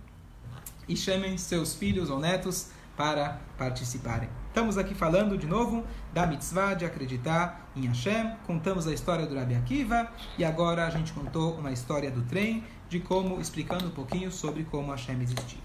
e 0.88 0.96
chamem 0.96 1.36
seus 1.36 1.74
filhos 1.74 2.08
ou 2.08 2.18
netos 2.18 2.70
para 2.96 3.42
participarem. 3.58 4.30
Estamos 4.48 4.78
aqui 4.78 4.94
falando 4.94 5.36
de 5.36 5.46
novo 5.46 5.84
da 6.14 6.26
mitzvah 6.26 6.72
de 6.72 6.86
acreditar 6.86 7.70
em 7.76 7.86
Hashem. 7.86 8.34
Contamos 8.46 8.86
a 8.86 8.94
história 8.94 9.26
do 9.26 9.34
Rabi 9.34 9.54
Akiva 9.54 10.10
e 10.38 10.44
agora 10.46 10.86
a 10.86 10.90
gente 10.90 11.12
contou 11.12 11.58
uma 11.58 11.72
história 11.72 12.10
do 12.10 12.22
trem, 12.22 12.64
de 12.88 13.00
como, 13.00 13.38
explicando 13.38 13.88
um 13.88 13.90
pouquinho 13.90 14.32
sobre 14.32 14.64
como 14.64 14.92
Hashem 14.92 15.20
existia. 15.20 15.60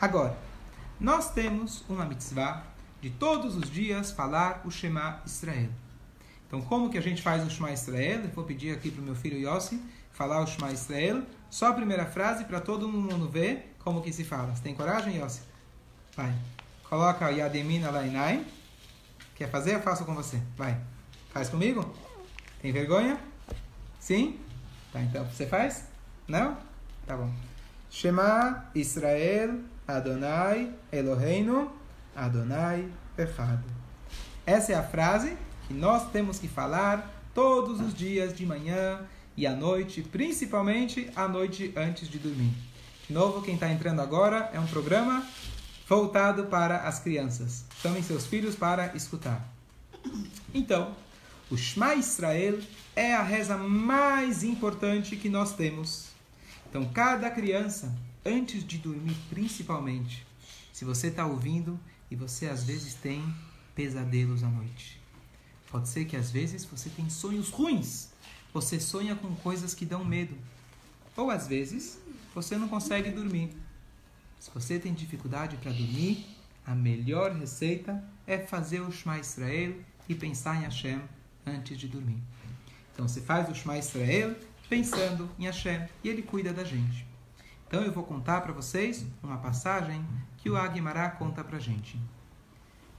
Agora, 0.00 0.36
nós 0.98 1.30
temos 1.30 1.84
uma 1.88 2.04
mitzvah 2.04 2.73
de 3.04 3.10
todos 3.10 3.54
os 3.54 3.70
dias 3.70 4.10
falar 4.10 4.62
o 4.64 4.70
Shema 4.70 5.20
Israel. 5.26 5.68
Então, 6.46 6.62
como 6.62 6.88
que 6.88 6.96
a 6.96 7.02
gente 7.02 7.20
faz 7.20 7.46
o 7.46 7.50
Shema 7.50 7.70
Israel? 7.70 8.22
Eu 8.22 8.30
vou 8.30 8.44
pedir 8.44 8.74
aqui 8.74 8.90
para 8.90 9.02
o 9.02 9.04
meu 9.04 9.14
filho 9.14 9.36
Yossi 9.36 9.78
falar 10.14 10.40
o 10.40 10.46
Shema 10.46 10.72
Israel. 10.72 11.22
Só 11.50 11.66
a 11.66 11.74
primeira 11.74 12.06
frase 12.06 12.46
para 12.46 12.62
todo 12.62 12.88
mundo 12.88 13.28
ver 13.28 13.76
como 13.80 14.00
que 14.00 14.10
se 14.10 14.24
fala. 14.24 14.56
Você 14.56 14.62
tem 14.62 14.74
coragem, 14.74 15.18
Yossi? 15.18 15.42
Vai. 16.16 16.34
Coloca 16.88 17.28
Yademina 17.28 17.90
Lainai. 17.90 18.42
Quer 19.34 19.50
fazer? 19.50 19.74
Eu 19.74 19.82
faço 19.82 20.06
com 20.06 20.14
você. 20.14 20.40
Vai. 20.56 20.80
Faz 21.30 21.50
comigo? 21.50 21.94
Tem 22.62 22.72
vergonha? 22.72 23.20
Sim? 24.00 24.40
Tá, 24.90 25.02
então 25.02 25.26
você 25.26 25.44
faz? 25.44 25.84
Não? 26.26 26.56
Tá 27.06 27.18
bom. 27.18 27.30
Shema 27.90 28.64
Israel 28.74 29.60
Adonai 29.86 30.72
Eloheinu 30.90 31.83
Adonai 32.14 32.88
Echad. 33.16 33.60
Essa 34.46 34.72
é 34.72 34.74
a 34.74 34.82
frase 34.82 35.36
que 35.66 35.74
nós 35.74 36.10
temos 36.10 36.38
que 36.38 36.48
falar 36.48 37.10
todos 37.34 37.80
os 37.80 37.94
dias 37.94 38.36
de 38.36 38.44
manhã 38.44 39.00
e 39.36 39.46
à 39.46 39.54
noite, 39.54 40.02
principalmente 40.02 41.10
à 41.16 41.26
noite 41.26 41.72
antes 41.76 42.08
de 42.08 42.18
dormir. 42.18 42.52
De 43.08 43.12
novo, 43.12 43.42
quem 43.42 43.54
está 43.54 43.70
entrando 43.70 44.00
agora 44.00 44.50
é 44.52 44.60
um 44.60 44.66
programa 44.66 45.26
voltado 45.88 46.44
para 46.46 46.82
as 46.88 47.00
crianças. 47.00 47.64
Chamem 47.82 48.02
seus 48.02 48.26
filhos 48.26 48.54
para 48.54 48.94
escutar. 48.96 49.46
Então, 50.54 50.94
o 51.50 51.56
Shema 51.56 51.94
Israel 51.94 52.58
é 52.96 53.14
a 53.14 53.22
reza 53.22 53.56
mais 53.56 54.42
importante 54.42 55.16
que 55.16 55.28
nós 55.28 55.54
temos. 55.54 56.08
Então, 56.68 56.84
cada 56.86 57.30
criança, 57.30 57.94
antes 58.24 58.64
de 58.66 58.78
dormir, 58.78 59.16
principalmente, 59.28 60.26
se 60.72 60.84
você 60.84 61.08
está 61.08 61.26
ouvindo, 61.26 61.78
e 62.14 62.16
você 62.16 62.46
às 62.46 62.62
vezes 62.62 62.94
tem 62.94 63.34
pesadelos 63.74 64.44
à 64.44 64.46
noite. 64.46 65.00
Pode 65.68 65.88
ser 65.88 66.04
que 66.04 66.16
às 66.16 66.30
vezes 66.30 66.64
você 66.64 66.88
tem 66.88 67.10
sonhos 67.10 67.50
ruins. 67.50 68.10
Você 68.52 68.78
sonha 68.78 69.16
com 69.16 69.34
coisas 69.34 69.74
que 69.74 69.84
dão 69.84 70.04
medo. 70.04 70.36
Ou 71.16 71.28
às 71.28 71.48
vezes 71.48 71.98
você 72.32 72.56
não 72.56 72.68
consegue 72.68 73.10
dormir. 73.10 73.50
Se 74.38 74.48
você 74.54 74.78
tem 74.78 74.94
dificuldade 74.94 75.56
para 75.56 75.72
dormir, 75.72 76.24
a 76.64 76.72
melhor 76.72 77.32
receita 77.32 78.00
é 78.28 78.38
fazer 78.38 78.78
o 78.78 78.92
Shema 78.92 79.18
Israel 79.18 79.74
e 80.08 80.14
pensar 80.14 80.54
em 80.58 80.62
Hashem 80.62 81.00
antes 81.44 81.76
de 81.76 81.88
dormir. 81.88 82.22
Então 82.92 83.08
você 83.08 83.20
faz 83.20 83.50
o 83.50 83.54
Shema 83.56 83.76
Israel 83.76 84.36
pensando 84.68 85.28
em 85.36 85.46
Hashem 85.46 85.88
e 86.04 86.08
ele 86.08 86.22
cuida 86.22 86.52
da 86.52 86.62
gente. 86.62 87.04
Então 87.74 87.82
eu 87.82 87.90
vou 87.90 88.04
contar 88.04 88.40
para 88.42 88.52
vocês 88.52 89.04
uma 89.20 89.36
passagem 89.36 90.06
que 90.36 90.48
o 90.48 90.56
Aguimará 90.56 91.10
conta 91.10 91.42
para 91.42 91.58
gente. 91.58 92.00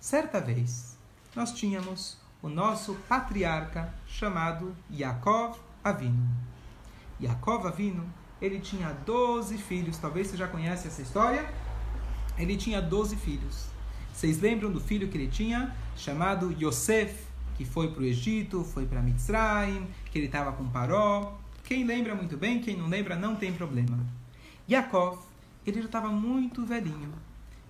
Certa 0.02 0.42
vez, 0.42 0.98
nós 1.34 1.54
tínhamos 1.54 2.18
o 2.42 2.50
nosso 2.50 2.94
patriarca 3.08 3.94
chamado 4.06 4.76
Yaakov 4.92 5.58
Avino. 5.82 6.30
Yaakov 7.22 7.66
Avino, 7.66 8.04
ele 8.42 8.60
tinha 8.60 8.92
12 9.06 9.58
filhos, 9.60 9.98
talvez 9.98 10.28
você 10.28 10.36
já 10.36 10.46
conhece 10.46 10.90
essa 10.90 11.02
história. 11.02 11.50
Ele 12.38 12.58
tinha 12.58 12.82
12 12.82 13.16
filhos. 13.16 13.68
Vocês 14.14 14.42
lembram 14.42 14.70
do 14.70 14.82
filho 14.82 15.08
que 15.08 15.18
ele 15.18 15.30
tinha, 15.30 15.74
chamado 15.96 16.52
Yosef, 16.52 17.26
que 17.56 17.64
foi 17.64 17.94
para 17.94 18.02
o 18.02 18.06
Egito, 18.06 18.66
foi 18.66 18.86
para 18.86 19.02
Mitzrayim, 19.02 19.88
que 20.12 20.20
ele 20.20 20.26
estava 20.26 20.52
com 20.52 20.68
Paró. 20.68 21.40
Quem 21.64 21.86
lembra 21.86 22.14
muito 22.14 22.36
bem, 22.36 22.60
quem 22.60 22.76
não 22.76 22.88
lembra, 22.88 23.16
não 23.16 23.38
tem 23.38 23.54
problema. 23.54 24.25
Yaakov, 24.70 25.20
ele 25.66 25.80
já 25.80 25.86
estava 25.86 26.10
muito 26.10 26.66
velhinho. 26.66 27.14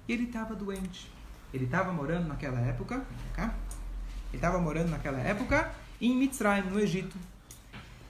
Ele 0.07 0.23
estava 0.23 0.55
doente. 0.55 1.11
Ele 1.53 1.65
estava 1.65 1.91
morando 1.91 2.27
naquela 2.27 2.59
época, 2.59 3.05
ele 3.37 4.35
estava 4.35 4.59
morando 4.59 4.89
naquela 4.89 5.19
época 5.19 5.73
em 6.01 6.15
Mitzrayim, 6.15 6.69
no 6.69 6.79
Egito. 6.79 7.15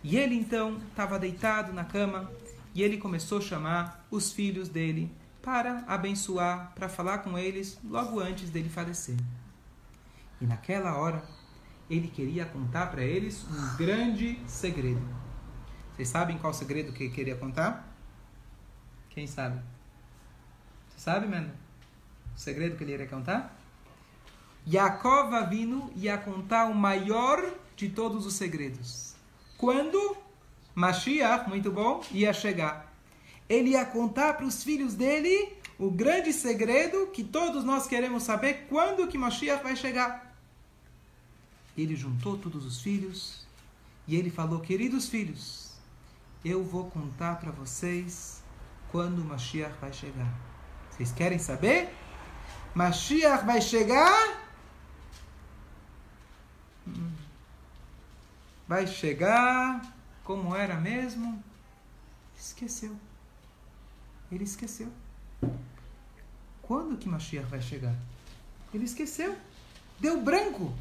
E 0.03 0.17
ele 0.17 0.35
então 0.35 0.77
estava 0.89 1.19
deitado 1.19 1.71
na 1.73 1.83
cama 1.83 2.29
e 2.73 2.81
ele 2.81 2.97
começou 2.97 3.37
a 3.37 3.41
chamar 3.41 4.05
os 4.09 4.31
filhos 4.31 4.67
dele 4.69 5.11
para 5.41 5.83
abençoar, 5.87 6.71
para 6.73 6.89
falar 6.89 7.19
com 7.19 7.37
eles 7.37 7.79
logo 7.83 8.19
antes 8.19 8.49
dele 8.49 8.69
falecer. 8.69 9.15
E 10.41 10.45
naquela 10.45 10.97
hora, 10.97 11.23
ele 11.89 12.07
queria 12.07 12.45
contar 12.45 12.87
para 12.87 13.03
eles 13.03 13.45
um 13.49 13.77
grande 13.77 14.39
segredo. 14.47 15.01
Vocês 15.95 16.09
sabem 16.09 16.37
qual 16.37 16.53
segredo 16.53 16.91
que 16.91 17.03
ele 17.03 17.13
queria 17.13 17.35
contar? 17.35 17.94
Quem 19.15 19.25
sabe? 19.25 19.61
Você 20.89 20.99
sabe, 20.99 21.25
mano? 21.25 21.49
O 22.35 22.39
segredo 22.39 22.75
que 22.75 22.83
ele 22.83 22.93
iria 22.93 23.07
contar? 23.07 23.57
Yaakov 24.67 25.33
Avinu 25.33 25.89
ia 25.95 26.17
contar 26.17 26.65
o 26.65 26.75
maior 26.75 27.53
de 27.77 27.87
todos 27.87 28.25
os 28.25 28.33
segredos. 28.33 29.15
Quando 29.57 30.17
Mashiach, 30.73 31.47
muito 31.47 31.71
bom, 31.71 32.03
ia 32.11 32.33
chegar. 32.33 32.93
Ele 33.47 33.69
ia 33.69 33.85
contar 33.85 34.33
para 34.33 34.45
os 34.45 34.63
filhos 34.63 34.95
dele 34.95 35.53
o 35.79 35.89
grande 35.89 36.33
segredo 36.33 37.07
que 37.07 37.23
todos 37.23 37.63
nós 37.63 37.87
queremos 37.87 38.23
saber 38.23 38.65
quando 38.67 39.07
que 39.07 39.17
Mashiach 39.17 39.63
vai 39.63 39.77
chegar. 39.77 40.35
Ele 41.77 41.95
juntou 41.95 42.37
todos 42.37 42.65
os 42.65 42.81
filhos 42.81 43.45
e 44.07 44.15
ele 44.17 44.29
falou: 44.29 44.59
Queridos 44.59 45.07
filhos, 45.07 45.71
eu 46.43 46.65
vou 46.65 46.89
contar 46.89 47.39
para 47.39 47.51
vocês 47.51 48.43
quando 48.91 49.19
o 49.19 49.25
Mashiach 49.25 49.75
vai 49.79 49.91
chegar. 49.91 50.33
Vocês 50.89 51.11
querem 51.11 51.39
saber? 51.39 51.93
Mashiach 52.73 53.45
vai 53.45 53.61
chegar? 53.61 54.41
Hum. 56.87 57.11
Vai 58.67 58.87
chegar 58.87 59.81
como 60.23 60.55
era 60.55 60.75
mesmo? 60.75 61.43
Esqueceu. 62.37 62.95
Ele 64.31 64.43
esqueceu. 64.43 64.91
Quando 66.61 66.97
que 66.97 67.07
Mashiach 67.07 67.47
vai 67.47 67.61
chegar? 67.61 67.95
Ele 68.73 68.85
esqueceu. 68.85 69.35
Deu 69.99 70.21
branco. 70.21 70.73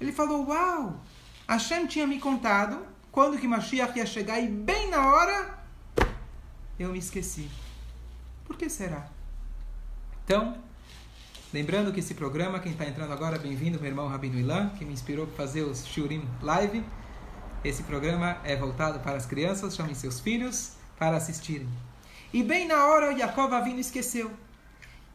Ele 0.00 0.12
falou: 0.12 0.46
Uau! 0.46 1.00
Hashem 1.48 1.86
tinha 1.86 2.06
me 2.06 2.20
contado 2.20 2.86
quando 3.10 3.38
que 3.38 3.48
Mashiach 3.48 3.96
ia 3.96 4.04
chegar 4.04 4.40
e 4.40 4.48
bem 4.48 4.90
na 4.90 5.06
hora 5.06 5.55
eu 6.78 6.92
me 6.92 6.98
esqueci. 6.98 7.48
Por 8.44 8.56
que 8.56 8.68
será? 8.68 9.08
Então, 10.24 10.58
lembrando 11.52 11.92
que 11.92 12.00
esse 12.00 12.14
programa, 12.14 12.60
quem 12.60 12.72
está 12.72 12.86
entrando 12.86 13.12
agora, 13.12 13.38
bem-vindo, 13.38 13.78
meu 13.78 13.88
irmão 13.88 14.08
Rabino 14.08 14.38
Ilan, 14.38 14.70
que 14.70 14.84
me 14.84 14.92
inspirou 14.92 15.26
para 15.26 15.36
fazer 15.36 15.62
os 15.62 15.86
Shurim 15.86 16.28
Live. 16.42 16.84
Esse 17.64 17.82
programa 17.82 18.40
é 18.44 18.54
voltado 18.54 19.00
para 19.00 19.16
as 19.16 19.26
crianças, 19.26 19.74
chamem 19.74 19.94
seus 19.94 20.20
filhos 20.20 20.72
para 20.98 21.16
assistirem. 21.16 21.68
E 22.32 22.42
bem 22.42 22.66
na 22.66 22.86
hora, 22.86 23.12
Yaakov 23.12 23.54
Avino 23.54 23.80
esqueceu. 23.80 24.30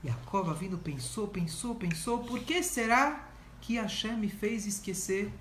Yaakov 0.03 0.49
Avino 0.49 0.77
pensou, 0.77 1.27
pensou, 1.27 1.75
pensou, 1.75 2.23
por 2.23 2.39
que 2.39 2.63
será 2.63 3.27
que 3.61 3.75
Hashem 3.75 4.17
me 4.17 4.29
fez 4.29 4.65
esquecer 4.65 5.31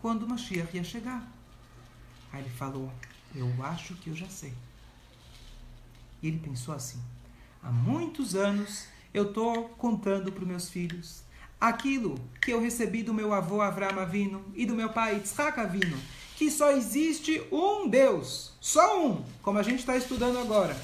quando 0.00 0.24
o 0.24 0.28
Mashiach 0.28 0.76
ia 0.76 0.82
chegar? 0.82 1.30
Aí 2.32 2.40
ele 2.40 2.50
falou, 2.50 2.92
eu 3.34 3.48
acho 3.62 3.94
que 3.94 4.10
eu 4.10 4.16
já 4.16 4.28
sei. 4.28 4.52
E 6.22 6.28
ele 6.28 6.38
pensou 6.38 6.74
assim, 6.74 7.00
há 7.62 7.70
muitos 7.70 8.34
anos 8.34 8.86
eu 9.12 9.28
estou 9.28 9.68
contando 9.70 10.30
para 10.30 10.42
os 10.42 10.48
meus 10.48 10.70
filhos 10.70 11.22
aquilo 11.60 12.18
que 12.40 12.52
eu 12.52 12.60
recebi 12.60 13.02
do 13.02 13.14
meu 13.14 13.32
avô 13.32 13.60
Avram 13.60 14.00
Avino 14.00 14.44
e 14.54 14.66
do 14.66 14.74
meu 14.74 14.88
pai 14.88 15.14
Yitzhak 15.14 15.60
Avino, 15.60 15.96
que 16.36 16.50
só 16.50 16.72
existe 16.72 17.40
um 17.52 17.88
Deus, 17.88 18.52
só 18.60 19.06
um, 19.06 19.24
como 19.42 19.58
a 19.58 19.62
gente 19.62 19.80
está 19.80 19.96
estudando 19.96 20.38
agora. 20.38 20.76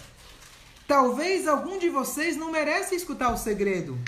Talvez 0.86 1.46
algum 1.48 1.78
de 1.78 1.88
vocês 1.88 2.36
não 2.36 2.52
merece 2.52 2.94
escutar 2.94 3.32
o 3.32 3.36
segredo. 3.36 3.98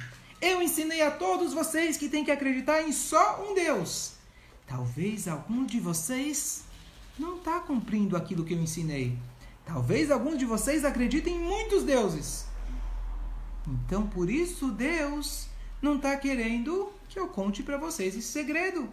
Eu 0.41 0.63
ensinei 0.63 1.03
a 1.03 1.11
todos 1.11 1.53
vocês 1.53 1.97
que 1.97 2.09
tem 2.09 2.25
que 2.25 2.31
acreditar 2.31 2.83
em 2.83 2.93
só 2.93 3.45
um 3.45 3.55
Deus. 3.55 4.13
Talvez 4.67 5.29
algum 5.29 5.67
de 5.67 5.81
vocês 5.81 6.63
não 7.19 7.37
está 7.37 7.61
cumprindo 7.61 8.17
aquilo 8.17 8.45
que 8.45 8.55
eu 8.55 8.61
ensinei. 8.61 9.19
Talvez 9.73 10.11
algum 10.11 10.37
de 10.37 10.45
vocês 10.45 10.85
acreditem 10.85 11.37
em 11.37 11.39
muitos 11.39 11.85
deuses. 11.85 12.45
Então, 13.69 14.05
por 14.05 14.29
isso, 14.29 14.73
Deus 14.73 15.47
não 15.81 15.95
está 15.95 16.17
querendo 16.17 16.93
que 17.09 17.17
eu 17.17 17.29
conte 17.29 17.63
para 17.63 17.77
vocês 17.77 18.17
esse 18.17 18.27
segredo. 18.27 18.89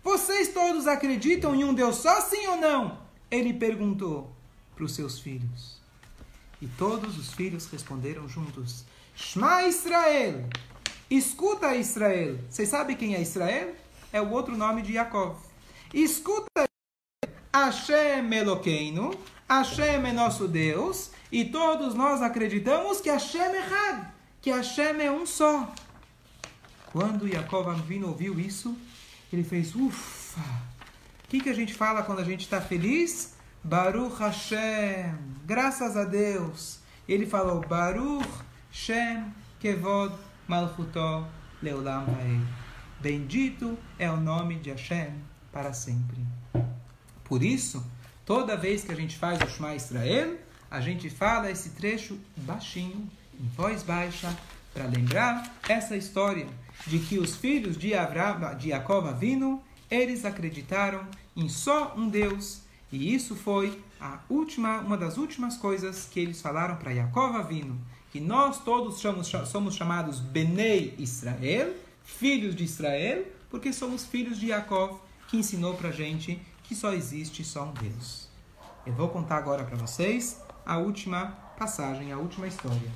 Vocês 0.00 0.52
todos 0.52 0.86
acreditam 0.86 1.56
em 1.56 1.64
um 1.64 1.74
Deus 1.74 1.96
só, 1.96 2.20
sim 2.20 2.46
ou 2.46 2.56
não? 2.56 2.98
Ele 3.32 3.52
perguntou 3.52 4.30
para 4.76 4.84
os 4.84 4.94
seus 4.94 5.18
filhos. 5.18 5.80
E 6.60 6.68
todos 6.68 7.18
os 7.18 7.34
filhos 7.34 7.66
responderam 7.66 8.28
juntos: 8.28 8.84
Shema 9.16 9.64
Israel! 9.64 10.48
Escuta 11.10 11.74
Israel! 11.74 12.38
Vocês 12.48 12.68
sabem 12.68 12.96
quem 12.96 13.16
é 13.16 13.20
Israel? 13.20 13.74
É 14.12 14.20
o 14.20 14.30
outro 14.30 14.56
nome 14.56 14.82
de 14.82 14.92
Yaakov. 14.92 15.36
Escuta 15.92 16.64
Hashem 17.52 18.32
Eloqueino, 18.32 19.10
Hashem 19.48 20.06
é 20.06 20.12
nosso 20.12 20.48
Deus, 20.48 21.10
e 21.30 21.44
todos 21.44 21.94
nós 21.94 22.22
acreditamos 22.22 23.00
que 23.00 23.10
Hashem 23.10 23.40
é 23.40 23.56
errado, 23.56 24.12
que 24.40 24.50
Hashem 24.50 25.00
é 25.00 25.10
um 25.10 25.26
só. 25.26 25.72
Quando 26.92 27.26
Yaakov 27.26 27.70
Avinu 27.70 28.08
ouviu 28.08 28.38
isso, 28.38 28.76
ele 29.32 29.44
fez, 29.44 29.74
ufa! 29.74 30.40
O 31.24 31.28
que, 31.28 31.40
que 31.40 31.48
a 31.48 31.54
gente 31.54 31.72
fala 31.72 32.02
quando 32.02 32.18
a 32.18 32.24
gente 32.24 32.40
está 32.40 32.60
feliz? 32.60 33.34
Baruch 33.64 34.18
Hashem, 34.18 35.14
graças 35.46 35.96
a 35.96 36.04
Deus. 36.04 36.80
Ele 37.08 37.26
falou, 37.26 37.60
Baruch 37.60 38.28
Shem 38.70 39.32
Kevod 39.60 40.14
Malchutó 40.48 41.26
Leolam 41.62 42.06
Bendito 43.00 43.78
é 43.98 44.10
o 44.10 44.16
nome 44.16 44.56
de 44.56 44.70
Hashem 44.70 45.12
para 45.52 45.72
sempre. 45.72 46.18
Por 47.24 47.42
isso, 47.42 47.84
toda 48.24 48.56
vez 48.56 48.84
que 48.84 48.92
a 48.92 48.94
gente 48.94 49.16
faz 49.16 49.40
o 49.40 49.48
Shema 49.48 49.74
Israel, 49.74 50.36
a 50.70 50.80
gente 50.80 51.10
fala 51.10 51.50
esse 51.50 51.70
trecho 51.70 52.18
baixinho, 52.36 53.08
em 53.38 53.46
voz 53.56 53.82
baixa, 53.82 54.34
para 54.72 54.86
lembrar 54.86 55.54
essa 55.68 55.96
história 55.96 56.46
de 56.86 56.98
que 56.98 57.18
os 57.18 57.36
filhos 57.36 57.76
de, 57.76 57.94
Avraham, 57.94 58.56
de 58.56 58.70
Jacob 58.70 59.06
Avino, 59.06 59.62
eles 59.90 60.24
acreditaram 60.24 61.06
em 61.36 61.48
só 61.48 61.94
um 61.96 62.08
Deus, 62.08 62.62
e 62.90 63.14
isso 63.14 63.36
foi 63.36 63.78
a 64.00 64.18
última, 64.28 64.80
uma 64.80 64.96
das 64.96 65.16
últimas 65.16 65.56
coisas 65.56 66.08
que 66.10 66.20
eles 66.20 66.40
falaram 66.40 66.76
para 66.76 66.94
Jacob 66.94 67.36
Avino, 67.36 67.78
que 68.10 68.20
nós 68.20 68.62
todos 68.62 69.00
somos, 69.00 69.28
somos 69.46 69.74
chamados 69.74 70.20
Benei 70.20 70.94
Israel, 70.98 71.74
filhos 72.02 72.54
de 72.54 72.64
Israel, 72.64 73.24
porque 73.50 73.72
somos 73.72 74.04
filhos 74.04 74.38
de 74.38 74.48
Jacob, 74.48 74.98
que 75.28 75.36
ensinou 75.36 75.74
para 75.74 75.90
a 75.90 75.92
gente 75.92 76.40
que 76.72 76.76
só 76.76 76.94
existe 76.94 77.44
só 77.44 77.64
um 77.64 77.72
Deus. 77.74 78.28
Eu 78.86 78.94
vou 78.94 79.10
contar 79.10 79.36
agora 79.36 79.62
para 79.62 79.76
vocês 79.76 80.40
a 80.64 80.78
última 80.78 81.26
passagem, 81.58 82.10
a 82.10 82.16
última 82.16 82.46
história. 82.46 82.90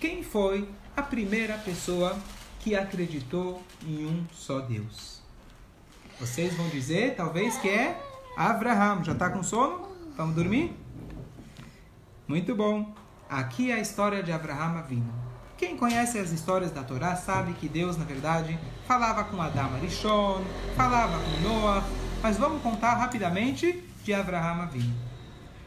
Quem 0.00 0.24
foi 0.24 0.68
a 0.96 1.02
primeira 1.02 1.56
pessoa 1.58 2.18
que 2.58 2.74
acreditou 2.74 3.62
em 3.86 4.04
um 4.04 4.26
só 4.32 4.58
Deus? 4.58 5.22
Vocês 6.18 6.56
vão 6.56 6.68
dizer, 6.70 7.14
talvez, 7.14 7.56
que 7.58 7.68
é 7.68 8.02
Abraham. 8.36 9.04
Já 9.04 9.12
está 9.12 9.30
com 9.30 9.44
sono? 9.44 9.86
Vamos 10.16 10.34
dormir? 10.34 10.76
Muito 12.26 12.52
bom. 12.52 12.92
Aqui 13.28 13.70
é 13.70 13.74
a 13.74 13.80
história 13.80 14.24
de 14.24 14.32
Abraham 14.32 14.82
vindo. 14.88 15.19
Quem 15.60 15.76
conhece 15.76 16.18
as 16.18 16.32
histórias 16.32 16.70
da 16.70 16.82
Torá 16.82 17.14
sabe 17.14 17.52
que 17.52 17.68
Deus, 17.68 17.94
na 17.98 18.04
verdade, 18.06 18.58
falava 18.86 19.24
com 19.24 19.42
Adão 19.42 19.74
Arishon, 19.74 20.42
falava 20.74 21.18
com 21.22 21.46
Noah, 21.46 21.86
mas 22.22 22.38
vamos 22.38 22.62
contar 22.62 22.94
rapidamente 22.94 23.84
de 24.02 24.14
Abraham 24.14 24.66
vindo. 24.68 24.94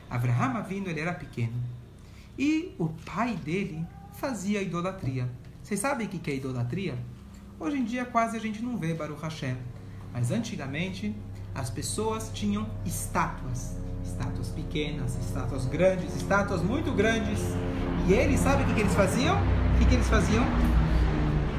Abraham 0.10 0.63
vindo, 0.63 0.89
ele 0.89 0.99
era 0.99 1.13
pequeno. 1.13 1.53
E 2.39 2.73
o 2.79 2.89
pai 2.89 3.36
dele 3.36 3.86
fazia 4.13 4.63
idolatria. 4.63 5.29
Vocês 5.62 5.79
sabem 5.79 6.08
o 6.08 6.10
que 6.10 6.32
é 6.32 6.38
idolatria? 6.38 6.97
Hoje 7.60 7.77
em 7.77 7.84
dia 7.84 8.03
quase 8.03 8.36
a 8.36 8.39
gente 8.39 8.63
não 8.63 8.75
vê 8.75 8.95
Baruch 8.95 9.21
Hashem. 9.21 9.58
Mas 10.12 10.32
antigamente 10.32 11.15
as 11.53 11.69
pessoas 11.69 12.32
tinham 12.34 12.67
estátuas. 12.84 13.77
Estátuas 14.03 14.49
pequenas, 14.49 15.15
estátuas 15.17 15.67
grandes, 15.67 16.15
estátuas 16.15 16.63
muito 16.63 16.91
grandes. 16.93 17.39
E 18.08 18.13
eles, 18.13 18.39
sabem 18.39 18.65
o 18.65 18.73
que 18.73 18.82
eles 18.82 18.95
faziam? 18.95 19.62
Que, 19.83 19.89
que 19.89 19.95
eles 19.95 20.07
faziam? 20.07 20.45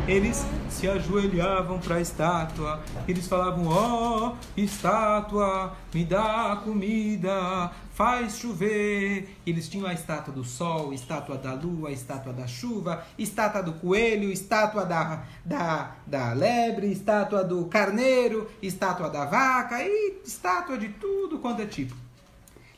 eles 0.07 0.45
se 0.69 0.89
ajoelhavam 0.89 1.79
para 1.79 1.97
a 1.97 2.01
estátua, 2.01 2.83
eles 3.09 3.27
falavam: 3.27 3.67
Ó, 3.67 4.29
oh, 4.29 4.37
estátua, 4.57 5.75
me 5.93 6.05
dá 6.05 6.61
comida, 6.63 7.71
faz 7.93 8.39
chover. 8.39 9.37
Eles 9.47 9.69
tinham 9.69 9.87
a 9.87 9.93
estátua 9.93 10.33
do 10.33 10.45
sol, 10.45 10.93
estátua 10.93 11.37
da 11.37 11.55
lua, 11.55 11.91
estátua 11.91 12.33
da 12.33 12.47
chuva, 12.47 13.05
estátua 13.19 13.63
do 13.63 13.75
coelho, 13.75 14.31
estátua 14.31 14.85
da, 14.85 15.25
da, 15.45 15.97
da 16.07 16.33
lebre, 16.33 16.91
estátua 16.91 17.43
do 17.45 17.67
carneiro, 17.67 18.51
estátua 18.63 19.11
da 19.11 19.25
vaca 19.25 19.83
e 19.83 20.21
estátua 20.25 20.79
de 20.79 20.89
tudo 20.89 21.39
quanto 21.39 21.63
é 21.63 21.67
tipo. 21.67 21.95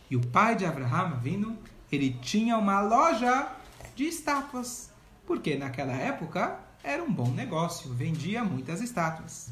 E 0.09 0.17
o 0.17 0.27
pai 0.27 0.55
de 0.55 0.65
Abraham 0.65 1.19
vindo, 1.21 1.57
ele 1.91 2.17
tinha 2.21 2.57
uma 2.57 2.81
loja 2.81 3.49
de 3.97 4.05
estátuas, 4.05 4.91
porque 5.27 5.57
naquela 5.57 5.93
época 5.93 6.59
era 6.83 7.03
um 7.03 7.13
bom 7.13 7.31
negócio, 7.31 7.93
vendia 7.93 8.45
muitas 8.45 8.81
estátuas. 8.81 9.51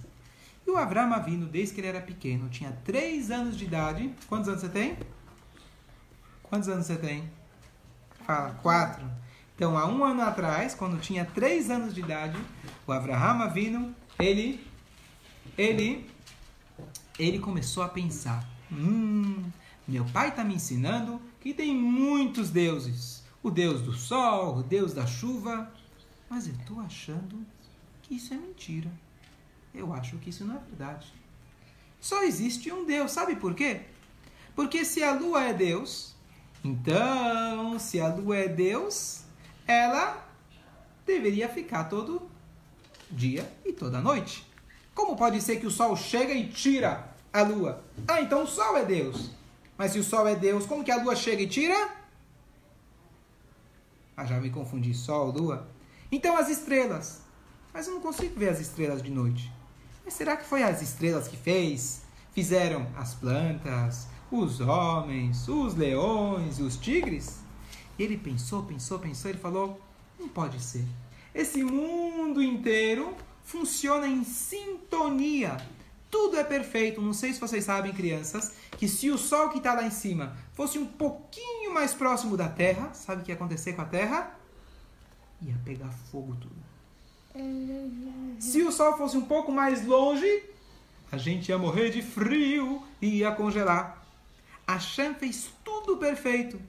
E 0.67 0.71
o 0.71 0.77
Avram 0.77 1.23
vindo 1.23 1.47
desde 1.47 1.75
que 1.75 1.81
ele 1.81 1.89
era 1.89 2.01
pequeno, 2.01 2.49
tinha 2.49 2.73
três 2.85 3.31
anos 3.31 3.57
de 3.57 3.65
idade. 3.65 4.15
Quantos 4.29 4.49
anos 4.49 4.61
você 4.61 4.69
tem? 4.69 4.97
Quantos 6.45 6.69
anos 6.69 6.87
você 6.87 6.97
tem? 6.97 7.29
Fala, 8.25 8.53
quatro. 8.63 9.05
Então, 9.57 9.77
há 9.77 9.87
um 9.87 10.05
ano 10.05 10.23
atrás, 10.23 10.75
quando 10.75 11.01
tinha 11.01 11.25
três 11.25 11.71
anos 11.71 11.95
de 11.95 12.01
idade, 12.01 12.39
o 12.87 12.93
Avraham 12.93 13.51
vindo, 13.53 13.95
ele, 14.19 14.65
ele, 15.59 16.09
ele 17.19 17.39
começou 17.39 17.83
a 17.83 17.89
pensar: 17.89 18.49
hum, 18.73 19.43
meu 19.87 20.05
pai 20.07 20.29
está 20.29 20.43
me 20.45 20.55
ensinando 20.55 21.21
que 21.41 21.53
tem 21.53 21.75
muitos 21.75 22.51
deuses. 22.51 23.24
O 23.45 23.51
deus 23.51 23.83
do 23.83 23.93
sol, 23.93 24.57
o 24.57 24.63
deus 24.63 24.95
da 24.95 25.07
chuva. 25.07 25.71
Mas 26.31 26.49
eu 26.49 26.55
estou 26.55 26.81
achando 26.81 27.47
que 28.03 28.15
isso 28.15 28.33
é 28.33 28.39
mentira. 28.39 28.91
Eu 29.75 29.93
acho 29.93 30.17
que 30.17 30.31
isso 30.31 30.47
não 30.47 30.57
é 30.57 30.59
verdade. 30.59 31.13
Só 32.01 32.23
existe 32.23 32.73
um 32.73 32.87
Deus. 32.87 33.13
Sabe 33.13 33.37
por 33.37 33.55
quê? 33.55 33.83
Porque 34.57 34.83
se 34.83 35.03
a 35.03 35.13
lua 35.13 35.45
é 35.45 35.53
Deus, 35.53 36.15
então, 36.65 37.79
se 37.79 38.01
a 38.01 38.09
lua 38.09 38.37
é 38.37 38.49
Deus, 38.49 39.25
ela 39.67 40.27
deveria 41.05 41.47
ficar 41.47 41.85
todo 41.85 42.23
dia 43.11 43.47
e 43.63 43.75
toda 43.75 44.01
noite. 44.01 44.47
Como 44.95 45.17
pode 45.17 45.43
ser 45.43 45.57
que 45.57 45.67
o 45.67 45.71
sol 45.71 45.95
chega 45.97 46.33
e 46.33 46.49
tira 46.49 47.15
a 47.31 47.43
lua? 47.43 47.85
Ah, 48.09 48.23
então 48.23 48.45
o 48.45 48.47
sol 48.47 48.79
é 48.79 48.85
Deus. 48.87 49.31
Mas 49.77 49.93
se 49.93 49.99
o 49.99 50.05
sol 50.05 50.27
é 50.27 50.35
Deus, 50.35 50.65
como 50.65 50.83
que 50.83 50.91
a 50.91 51.03
lua 51.03 51.15
chega 51.15 51.43
e 51.43 51.47
tira? 51.47 52.04
Ah, 54.17 54.25
já 54.25 54.41
me 54.41 54.51
confundi. 54.51 54.95
Sol, 54.95 55.31
lua. 55.31 55.69
Então 56.11 56.37
as 56.37 56.49
estrelas. 56.49 57.23
Mas 57.73 57.89
eu 57.89 57.95
não 57.95 58.01
consigo 58.01 58.39
ver 58.39 58.51
as 58.51 58.61
estrelas 58.61 59.03
de 59.03 59.11
noite. 59.11 59.53
Mas 60.05 60.15
será 60.15 60.37
que 60.37 60.45
foi 60.45 60.63
as 60.63 60.83
estrelas 60.83 61.27
que 61.27 61.37
fez? 61.37 62.03
Fizeram 62.33 62.87
as 62.97 63.15
plantas, 63.15 64.07
os 64.31 64.61
homens, 64.61 65.49
os 65.49 65.75
leões 65.75 66.59
e 66.59 66.63
os 66.63 66.77
tigres? 66.77 67.41
E 67.99 68.03
ele 68.03 68.17
pensou, 68.17 68.63
pensou, 68.65 68.99
pensou, 68.99 69.31
ele 69.31 69.39
falou: 69.39 69.81
não 70.19 70.29
pode 70.29 70.61
ser. 70.63 70.85
Esse 71.35 71.65
mundo 71.65 72.43
inteiro 72.43 73.17
funciona 73.43 74.07
em 74.07 74.25
sintonia. 74.25 75.57
Tudo 76.11 76.37
é 76.37 76.45
perfeito. 76.45 77.01
Não 77.01 77.13
sei 77.13 77.33
se 77.33 77.41
vocês 77.41 77.65
sabem, 77.65 77.93
crianças, 77.93 78.55
que 78.73 78.89
se 78.89 79.11
o 79.11 79.19
Sol 79.19 79.49
que 79.49 79.59
está 79.59 79.75
lá 79.75 79.85
em 79.85 79.91
cima 79.91 80.37
fosse 80.53 80.79
um 80.79 80.87
pouquinho 80.87 81.64
mais 81.75 81.93
próximo 81.93 82.37
da 82.37 82.49
Terra, 82.49 82.95
sabe 82.95 83.21
o 83.21 83.25
que 83.25 83.33
ia 83.33 83.35
acontecer 83.35 83.75
com 83.75 83.83
a 83.83 83.87
Terra? 83.87 84.35
ia 85.43 85.57
pegar 85.65 85.91
fogo 86.11 86.37
tudo. 86.37 86.57
Se 88.41 88.63
o 88.63 88.73
sol 88.73 88.97
fosse 88.97 89.17
um 89.17 89.27
pouco 89.27 89.53
mais 89.53 89.85
longe, 89.85 90.43
a 91.11 91.17
gente 91.17 91.49
ia 91.49 91.59
morrer 91.59 91.91
de 91.91 92.01
frio 92.01 92.83
e 93.03 93.19
ia 93.19 93.33
congelar. 93.33 94.03
A 94.67 94.79
Shem 94.79 95.15
fez 95.15 95.51
tudo 95.65 95.97
perfeito. 95.97 96.61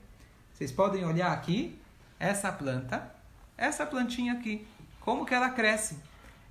Vocês 0.53 0.71
podem 0.71 1.05
olhar 1.05 1.31
aqui, 1.31 1.79
essa 2.19 2.51
planta, 2.51 3.13
essa 3.57 3.85
plantinha 3.85 4.33
aqui, 4.33 4.67
como 4.99 5.25
que 5.25 5.33
ela 5.33 5.49
cresce. 5.49 5.97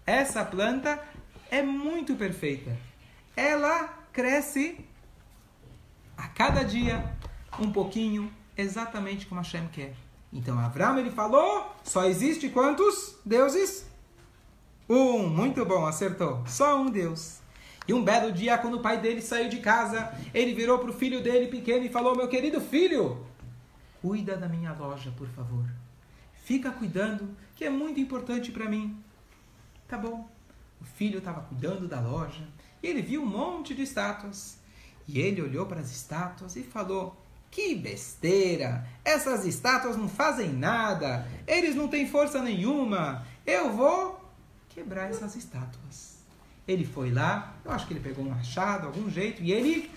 Essa 0.06 0.44
planta 0.44 1.02
é 1.50 1.62
muito 1.62 2.14
perfeita. 2.14 2.76
Ela 3.36 3.88
cresce 4.12 4.78
a 6.16 6.28
cada 6.28 6.62
dia 6.62 7.16
um 7.58 7.70
pouquinho, 7.72 8.32
exatamente 8.56 9.26
como 9.26 9.40
a 9.40 9.44
Shem 9.44 9.68
quer. 9.68 9.94
Então 10.32 10.58
Avram 10.58 10.98
ele 10.98 11.10
falou, 11.10 11.72
só 11.84 12.04
existe 12.04 12.48
quantos 12.48 13.16
deuses? 13.24 13.86
Um, 14.88 15.28
muito 15.28 15.64
bom, 15.64 15.86
acertou. 15.86 16.42
Só 16.46 16.80
um 16.80 16.90
Deus. 16.90 17.40
E 17.86 17.92
um 17.92 18.02
belo 18.02 18.32
dia, 18.32 18.58
quando 18.58 18.74
o 18.74 18.80
pai 18.80 19.00
dele 19.00 19.20
saiu 19.20 19.48
de 19.48 19.58
casa, 19.58 20.12
ele 20.32 20.54
virou 20.54 20.78
para 20.78 20.90
o 20.90 20.94
filho 20.94 21.22
dele 21.22 21.48
pequeno 21.48 21.84
e 21.84 21.88
falou: 21.88 22.16
Meu 22.16 22.28
querido 22.28 22.60
filho, 22.60 23.24
cuida 24.00 24.36
da 24.36 24.48
minha 24.48 24.72
loja, 24.72 25.12
por 25.16 25.28
favor. 25.28 25.64
Fica 26.44 26.70
cuidando, 26.70 27.28
que 27.54 27.64
é 27.64 27.70
muito 27.70 28.00
importante 28.00 28.50
para 28.50 28.68
mim. 28.68 29.02
Tá 29.86 29.96
bom. 29.96 30.28
O 30.80 30.84
filho 30.84 31.18
estava 31.18 31.42
cuidando 31.42 31.86
da 31.86 32.00
loja 32.00 32.46
e 32.82 32.86
ele 32.86 33.00
viu 33.00 33.22
um 33.22 33.26
monte 33.26 33.74
de 33.74 33.82
estátuas. 33.82 34.58
E 35.06 35.20
ele 35.20 35.40
olhou 35.42 35.66
para 35.66 35.80
as 35.80 35.90
estátuas 35.90 36.56
e 36.56 36.62
falou: 36.62 37.16
que 37.54 37.72
besteira! 37.76 38.84
Essas 39.04 39.46
estátuas 39.46 39.96
não 39.96 40.08
fazem 40.08 40.52
nada. 40.52 41.24
Eles 41.46 41.76
não 41.76 41.86
têm 41.86 42.08
força 42.08 42.42
nenhuma. 42.42 43.24
Eu 43.46 43.72
vou 43.72 44.20
quebrar 44.70 45.08
essas 45.08 45.36
estátuas. 45.36 46.18
Ele 46.66 46.84
foi 46.84 47.12
lá, 47.12 47.54
eu 47.64 47.70
acho 47.70 47.86
que 47.86 47.92
ele 47.92 48.00
pegou 48.00 48.24
um 48.24 48.30
machado, 48.30 48.88
algum 48.88 49.08
jeito, 49.08 49.40
e 49.40 49.52
ele 49.52 49.88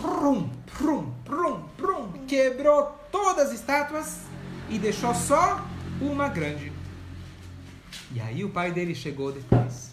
prum, 0.00 0.48
prum, 0.78 1.12
prum, 1.24 1.62
prum, 1.76 2.12
quebrou 2.26 2.84
todas 3.12 3.48
as 3.48 3.60
estátuas 3.60 4.20
e 4.70 4.78
deixou 4.78 5.14
só 5.14 5.62
uma 6.00 6.28
grande. 6.28 6.72
E 8.14 8.20
aí 8.20 8.44
o 8.44 8.50
pai 8.50 8.72
dele 8.72 8.94
chegou 8.94 9.30
depois. 9.30 9.90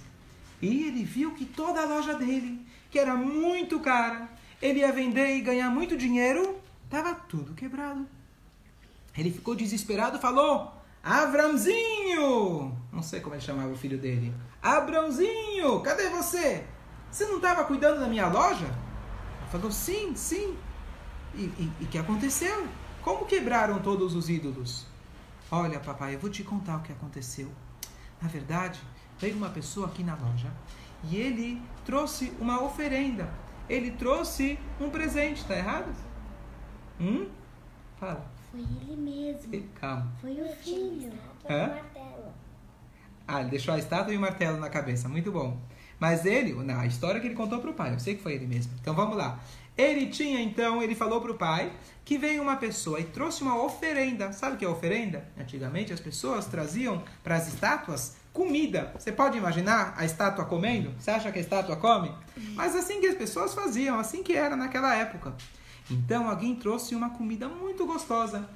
E 0.62 0.88
ele 0.88 1.04
viu 1.04 1.34
que 1.34 1.44
toda 1.44 1.82
a 1.82 1.86
loja 1.86 2.14
dele, 2.14 2.66
que 2.90 2.98
era 2.98 3.16
muito 3.16 3.82
cara, 3.82 4.30
ele 4.62 4.80
ia 4.80 4.94
vender 4.94 5.36
e 5.36 5.42
ganhar 5.42 5.70
muito 5.70 5.98
dinheiro, 5.98 6.64
Estava 6.96 7.14
tudo 7.14 7.54
quebrado. 7.54 8.08
Ele 9.18 9.30
ficou 9.30 9.54
desesperado 9.54 10.18
e 10.18 10.22
falou: 10.22 10.72
Avramzinho! 11.04 12.74
Não 12.90 13.04
sei 13.04 13.20
como 13.20 13.36
ele 13.36 13.42
chamava 13.42 13.68
o 13.68 13.76
filho 13.76 13.98
dele. 13.98 14.34
Abrãozinho, 14.64 15.82
cadê 15.82 16.08
você? 16.08 16.66
Você 17.12 17.26
não 17.26 17.36
estava 17.36 17.66
cuidando 17.66 18.00
da 18.00 18.08
minha 18.08 18.30
loja? 18.30 18.64
Ele 18.68 19.52
falou: 19.52 19.70
Sim, 19.74 20.16
sim. 20.16 20.58
E 21.34 21.70
o 21.82 21.88
que 21.88 21.98
aconteceu? 21.98 22.66
Como 23.02 23.26
quebraram 23.26 23.80
todos 23.80 24.16
os 24.16 24.30
ídolos? 24.30 24.86
Olha, 25.52 25.82
papai, 25.82 26.16
eu 26.16 26.20
vou 26.20 26.30
te 26.30 26.46
contar 26.46 26.78
o 26.78 26.82
que 26.82 26.94
aconteceu. 26.94 27.52
Na 28.22 28.30
verdade, 28.30 28.82
veio 29.20 29.36
uma 29.36 29.50
pessoa 29.50 29.88
aqui 29.88 30.02
na 30.02 30.16
loja 30.16 30.50
e 31.04 31.18
ele 31.18 31.62
trouxe 31.84 32.32
uma 32.40 32.64
oferenda. 32.64 33.30
Ele 33.68 33.92
trouxe 33.92 34.58
um 34.80 34.90
presente, 34.90 35.44
tá 35.44 35.58
errado? 35.58 35.94
Hum? 37.00 37.28
Fala. 38.00 38.26
Foi 38.52 38.62
ele 38.62 38.96
mesmo. 38.96 39.70
Calma. 39.80 40.12
Foi 40.22 40.42
o 40.42 40.48
filho. 40.56 41.12
Hã? 41.50 41.78
Ah, 43.28 43.42
ele 43.42 43.50
deixou 43.50 43.74
a 43.74 43.80
estátua 43.80 44.14
e 44.14 44.18
o 44.18 44.22
martelo 44.22 44.58
na 44.58 44.70
cabeça. 44.70 45.10
Muito 45.10 45.32
bom. 45.32 45.60
Mas 46.00 46.26
ele, 46.26 46.54
na 46.64 46.86
história 46.86 47.20
que 47.20 47.28
ele 47.28 47.36
contou 47.36 47.60
para 47.60 47.72
o 47.72 47.74
pai, 47.74 47.94
eu 47.94 48.00
sei 48.00 48.16
que 48.16 48.24
foi 48.24 48.34
ele 48.34 48.46
mesmo. 48.46 48.74
Então 48.80 48.94
vamos 48.94 49.18
lá. 49.18 49.40
Ele 49.78 50.08
tinha 50.08 50.40
então, 50.42 50.82
ele 50.82 50.96
falou 50.96 51.20
para 51.20 51.32
o 51.32 51.36
pai 51.36 51.72
que 52.06 52.18
veio 52.18 52.42
uma 52.42 52.56
pessoa 52.56 53.00
e 53.00 53.04
trouxe 53.04 53.42
uma 53.42 53.62
oferenda. 53.62 54.32
Sabe 54.32 54.56
o 54.56 54.60
que 54.60 54.64
é 54.64 54.70
oferenda? 54.70 55.28
Antigamente 55.38 55.92
as 55.92 56.00
pessoas 56.00 56.46
traziam 56.46 57.04
para 57.24 57.36
as 57.36 57.48
estátuas 57.48 58.16
comida. 58.32 58.92
Você 58.98 59.12
pode 59.12 59.38
imaginar 59.38 59.94
a 59.98 60.06
estátua 60.06 60.46
comendo? 60.46 60.94
Você 61.00 61.12
acha 61.12 61.32
que 61.32 61.40
a 61.40 61.42
estátua 61.42 61.76
come? 61.78 62.14
Mas 62.54 62.76
assim 62.76 63.02
que 63.02 63.08
as 63.08 63.16
pessoas 63.16 63.54
faziam, 63.54 63.98
assim 63.98 64.24
que 64.24 64.34
era 64.34 64.56
naquela 64.56 64.96
época. 64.96 65.34
Então 65.90 66.30
alguém 66.30 66.56
trouxe 66.56 66.96
uma 66.96 67.12
comida 67.12 67.48
muito 67.48 67.86
gostosa. 67.86 68.50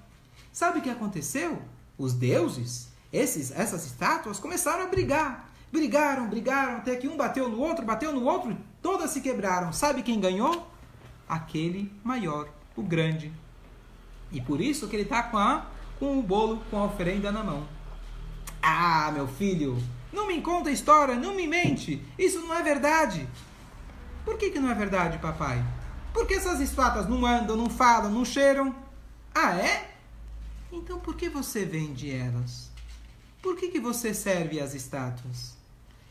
Sabe 0.52 0.80
o 0.80 0.82
que 0.82 0.90
aconteceu? 0.90 1.62
Os 1.98 2.14
deuses, 2.14 2.90
esses, 3.14 3.52
essas 3.52 3.86
estátuas, 3.86 4.40
começaram 4.40 4.84
a 4.84 4.88
brigar. 4.88 5.50
Brigaram, 5.72 6.28
brigaram, 6.28 6.78
até 6.78 6.96
que 6.96 7.08
um 7.08 7.16
bateu 7.16 7.48
no 7.48 7.60
outro, 7.60 7.86
bateu 7.86 8.12
no 8.12 8.24
outro, 8.24 8.58
todas 8.82 9.12
se 9.12 9.22
quebraram. 9.22 9.72
Sabe 9.72 10.02
quem 10.02 10.20
ganhou? 10.20 10.68
Aquele 11.28 11.92
maior, 12.04 12.50
o 12.76 12.82
grande. 12.82 13.32
E 14.32 14.42
por 14.42 14.60
isso 14.60 14.88
que 14.88 14.96
ele 14.96 15.04
está 15.04 15.22
com, 15.24 15.38
a, 15.38 15.68
com 16.00 16.18
o 16.18 16.24
bolo, 16.24 16.62
com 16.72 16.78
a 16.78 16.86
oferenda 16.86 17.32
na 17.32 17.44
mão. 17.44 17.68
Ah, 18.62 19.12
meu 19.14 19.28
filho, 19.28 19.78
não 20.12 20.28
me 20.28 20.42
conta 20.42 20.70
a 20.70 20.74
história, 20.74 21.16
não 21.16 21.36
me 21.36 21.48
mente. 21.48 22.04
Isso 22.18 22.40
não 22.40 22.54
é 22.56 22.64
verdade. 22.64 23.28
Por 24.26 24.38
que, 24.38 24.50
que 24.50 24.60
não 24.60 24.72
é 24.72 24.76
verdade, 24.76 25.20
papai? 25.20 25.64
Por 26.14 26.28
que 26.28 26.36
essas 26.36 26.60
estátuas 26.60 27.08
não 27.08 27.26
andam, 27.26 27.56
não 27.56 27.70
falam, 27.70 28.12
não 28.12 28.26
cheiram? 28.26 28.76
Ah, 29.34 29.56
é? 29.56 29.96
Então 30.72 31.00
por 31.00 31.16
que 31.16 31.30
você 31.30 31.66
vende 31.66 32.12
elas? 32.12 32.70
por 33.42 33.56
que, 33.56 33.70
que 33.70 33.80
você 33.80 34.14
serve 34.14 34.60
as 34.60 34.74
estátuas? 34.74 35.56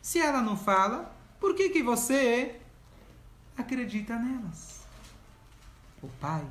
Se 0.03 0.19
ela 0.19 0.41
não 0.41 0.57
fala, 0.57 1.15
por 1.39 1.55
que, 1.55 1.69
que 1.69 1.83
você 1.83 2.57
acredita 3.57 4.19
nelas? 4.19 4.81
O 6.03 6.09
pai, 6.21 6.47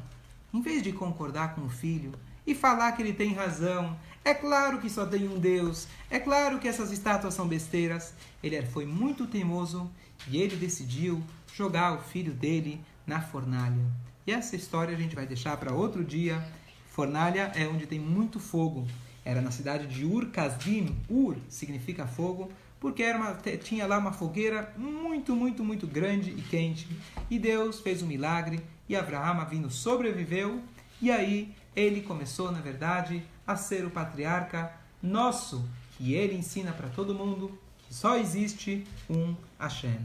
em 0.53 0.61
vez 0.61 0.83
de 0.83 0.91
concordar 0.91 1.55
com 1.55 1.61
o 1.61 1.69
filho 1.69 2.13
e 2.45 2.53
falar 2.53 2.91
que 2.91 3.01
ele 3.01 3.13
tem 3.13 3.33
razão, 3.33 3.97
é 4.23 4.33
claro 4.33 4.79
que 4.79 4.89
só 4.89 5.05
tem 5.05 5.27
um 5.27 5.39
Deus, 5.39 5.87
é 6.09 6.19
claro 6.19 6.59
que 6.59 6.67
essas 6.67 6.91
estátuas 6.91 7.33
são 7.33 7.47
besteiras, 7.47 8.13
ele 8.43 8.61
foi 8.67 8.85
muito 8.85 9.25
teimoso 9.25 9.89
e 10.27 10.37
ele 10.37 10.55
decidiu 10.55 11.23
jogar 11.53 11.93
o 11.93 12.01
filho 12.01 12.33
dele 12.33 12.83
na 13.07 13.21
fornalha. 13.21 13.83
E 14.27 14.31
essa 14.31 14.57
história 14.57 14.93
a 14.93 14.99
gente 14.99 15.15
vai 15.15 15.25
deixar 15.25 15.55
para 15.55 15.73
outro 15.73 16.03
dia. 16.03 16.45
Fornalha 16.87 17.51
é 17.55 17.65
onde 17.65 17.87
tem 17.87 17.97
muito 17.97 18.39
fogo. 18.39 18.85
Era 19.23 19.41
na 19.41 19.51
cidade 19.51 19.87
de 19.87 20.05
Ur 20.05 20.27
Kasdim. 20.27 20.97
Ur 21.09 21.37
significa 21.47 22.05
fogo, 22.05 22.51
porque 22.79 23.01
era 23.01 23.17
uma, 23.17 23.33
tinha 23.63 23.87
lá 23.87 23.97
uma 23.97 24.11
fogueira 24.11 24.73
muito, 24.77 25.33
muito, 25.33 25.63
muito 25.63 25.87
grande 25.87 26.31
e 26.31 26.41
quente. 26.41 26.87
E 27.29 27.39
Deus 27.39 27.79
fez 27.79 28.03
um 28.03 28.07
milagre 28.07 28.61
e 28.89 28.95
Abraão 28.95 29.45
vindo 29.45 29.71
sobreviveu. 29.71 30.61
E 31.01 31.09
aí 31.09 31.55
ele 31.75 32.01
começou, 32.01 32.51
na 32.51 32.59
verdade, 32.59 33.23
a 33.45 33.55
ser 33.55 33.85
o 33.85 33.89
patriarca 33.89 34.73
nosso, 35.01 35.69
que 35.97 36.13
ele 36.13 36.35
ensina 36.35 36.73
para 36.73 36.89
todo 36.89 37.13
mundo 37.13 37.57
que 37.87 37.93
só 37.93 38.17
existe 38.17 38.85
um 39.09 39.35
Hashem. 39.57 39.99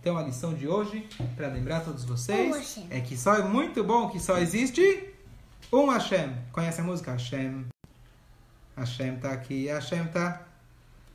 Então 0.00 0.16
a 0.16 0.22
lição 0.22 0.54
de 0.54 0.66
hoje, 0.66 1.06
para 1.36 1.48
lembrar 1.48 1.80
todos 1.80 2.04
vocês, 2.06 2.78
um 2.78 2.86
é 2.88 3.00
que 3.02 3.18
só 3.18 3.34
é 3.34 3.42
muito 3.42 3.84
bom 3.84 4.08
que 4.08 4.18
só 4.18 4.38
existe 4.38 5.12
um 5.70 5.90
Hashem. 5.90 6.34
Conhece 6.52 6.80
a 6.80 6.84
música? 6.84 7.12
Hashem. 7.12 7.66
Hashem 8.74 9.16
tá 9.16 9.30
aqui, 9.30 9.66
Hashem 9.66 10.06
tá. 10.06 10.46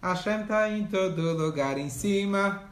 Hashem 0.03 0.45
tá 0.45 0.69
em 0.69 0.85
todo 0.85 1.33
lugar, 1.33 1.79
em 1.79 1.89
cima, 1.89 2.63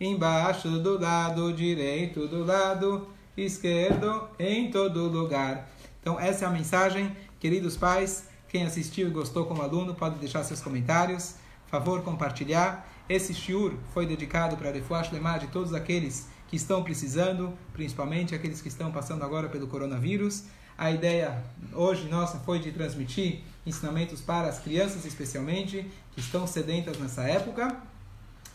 embaixo, 0.00 0.70
do 0.78 0.98
lado 0.98 1.52
direito, 1.52 2.26
do 2.26 2.44
lado 2.44 3.06
esquerdo, 3.36 4.26
em 4.38 4.70
todo 4.70 5.06
lugar. 5.06 5.68
Então 6.00 6.18
essa 6.18 6.46
é 6.46 6.48
a 6.48 6.50
mensagem, 6.50 7.14
queridos 7.38 7.76
pais. 7.76 8.26
Quem 8.48 8.64
assistiu 8.64 9.08
e 9.08 9.10
gostou 9.10 9.44
como 9.44 9.60
aluno 9.60 9.94
pode 9.94 10.18
deixar 10.18 10.42
seus 10.44 10.62
comentários. 10.62 11.34
Favor 11.66 12.02
compartilhar. 12.02 12.88
Esse 13.08 13.32
shiur 13.32 13.72
foi 13.94 14.04
dedicado 14.04 14.54
para 14.56 14.68
a 14.68 14.72
Refuash 14.72 15.10
Lemar 15.10 15.38
de 15.38 15.46
todos 15.46 15.72
aqueles 15.72 16.28
que 16.46 16.56
estão 16.56 16.82
precisando, 16.82 17.54
principalmente 17.72 18.34
aqueles 18.34 18.60
que 18.60 18.68
estão 18.68 18.92
passando 18.92 19.24
agora 19.24 19.48
pelo 19.48 19.66
coronavírus. 19.66 20.44
A 20.76 20.90
ideia 20.90 21.42
hoje 21.72 22.06
nossa 22.06 22.38
foi 22.40 22.58
de 22.58 22.70
transmitir 22.70 23.40
ensinamentos 23.64 24.20
para 24.20 24.48
as 24.48 24.58
crianças, 24.58 25.06
especialmente, 25.06 25.86
que 26.12 26.20
estão 26.20 26.46
sedentas 26.46 26.98
nessa 26.98 27.22
época. 27.22 27.76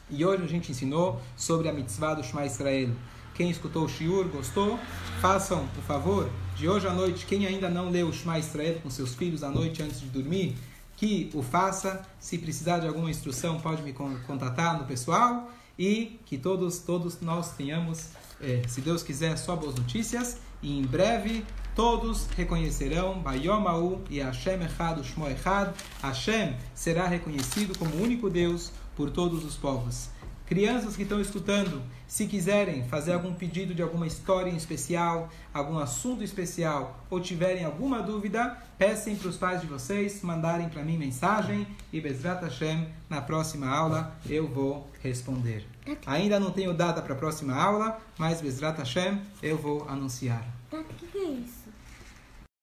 E 0.07 0.23
hoje 0.23 0.43
a 0.43 0.47
gente 0.47 0.71
ensinou 0.71 1.19
sobre 1.35 1.67
a 1.67 1.73
mitzvah 1.73 2.13
do 2.13 2.23
Shema 2.23 2.45
Israel. 2.45 2.91
Quem 3.33 3.49
escutou 3.49 3.85
o 3.85 3.89
shiur, 3.89 4.27
gostou? 4.27 4.79
Façam, 5.19 5.67
por 5.73 5.83
favor, 5.83 6.29
de 6.55 6.69
hoje 6.69 6.87
à 6.87 6.93
noite, 6.93 7.25
quem 7.25 7.47
ainda 7.47 7.67
não 7.67 7.89
leu 7.89 8.09
o 8.09 8.13
Shema 8.13 8.37
Israel 8.37 8.79
com 8.83 8.89
seus 8.91 9.15
filhos 9.15 9.41
à 9.41 9.49
noite 9.49 9.81
antes 9.81 9.99
de 9.99 10.07
dormir, 10.09 10.55
que 11.03 11.29
o 11.33 11.43
faça. 11.43 12.01
Se 12.17 12.37
precisar 12.37 12.79
de 12.79 12.87
alguma 12.87 13.09
instrução, 13.09 13.59
pode 13.59 13.81
me 13.81 13.91
contatar 13.91 14.79
no 14.79 14.85
pessoal. 14.85 15.51
E 15.77 16.17
que 16.25 16.37
todos, 16.37 16.79
todos 16.79 17.19
nós 17.19 17.51
tenhamos, 17.57 18.11
eh, 18.39 18.61
se 18.67 18.79
Deus 18.79 19.03
quiser, 19.03 19.37
só 19.37 19.53
boas 19.53 19.75
notícias. 19.75 20.37
E 20.61 20.79
em 20.79 20.83
breve 20.83 21.43
todos 21.75 22.27
reconhecerão 22.37 23.19
Bayomaú 23.19 24.01
e 24.09 24.19
Hashem 24.19 24.61
Echad, 24.63 25.03
Shmo 25.03 25.27
Echad. 25.27 25.73
Hashem 26.01 26.55
será 26.73 27.05
reconhecido 27.05 27.77
como 27.77 28.01
único 28.01 28.29
Deus 28.29 28.71
por 28.95 29.11
todos 29.11 29.43
os 29.43 29.57
povos. 29.57 30.12
Crianças 30.53 30.95
que 30.95 31.01
estão 31.01 31.19
escutando, 31.19 31.81
se 32.07 32.27
quiserem 32.27 32.83
fazer 32.83 33.13
algum 33.13 33.33
pedido 33.33 33.73
de 33.73 33.81
alguma 33.81 34.05
história 34.05 34.51
em 34.51 34.55
especial, 34.55 35.27
algum 35.51 35.79
assunto 35.79 36.23
especial 36.23 37.03
ou 37.09 37.19
tiverem 37.19 37.65
alguma 37.65 38.03
dúvida, 38.03 38.55
peçam 38.77 39.15
para 39.15 39.29
os 39.29 39.35
pais 39.35 39.61
de 39.61 39.65
vocês 39.65 40.21
mandarem 40.21 40.69
para 40.69 40.83
mim 40.83 40.95
mensagem 40.95 41.65
e 41.91 41.99
Bezrat 41.99 42.43
Hashem, 42.43 42.87
na 43.09 43.19
próxima 43.19 43.67
aula 43.67 44.15
eu 44.29 44.47
vou 44.47 44.87
responder. 45.01 45.65
Ainda 46.05 46.39
não 46.39 46.51
tenho 46.51 46.71
data 46.71 47.01
para 47.01 47.15
a 47.15 47.17
próxima 47.17 47.55
aula, 47.55 47.99
mas 48.19 48.39
Bezrat 48.39 48.77
Hashem 48.77 49.23
eu 49.41 49.57
vou 49.57 49.89
anunciar. 49.89 50.45
O 50.71 50.83
que 50.83 51.17
é 51.17 51.31
isso? 51.31 51.62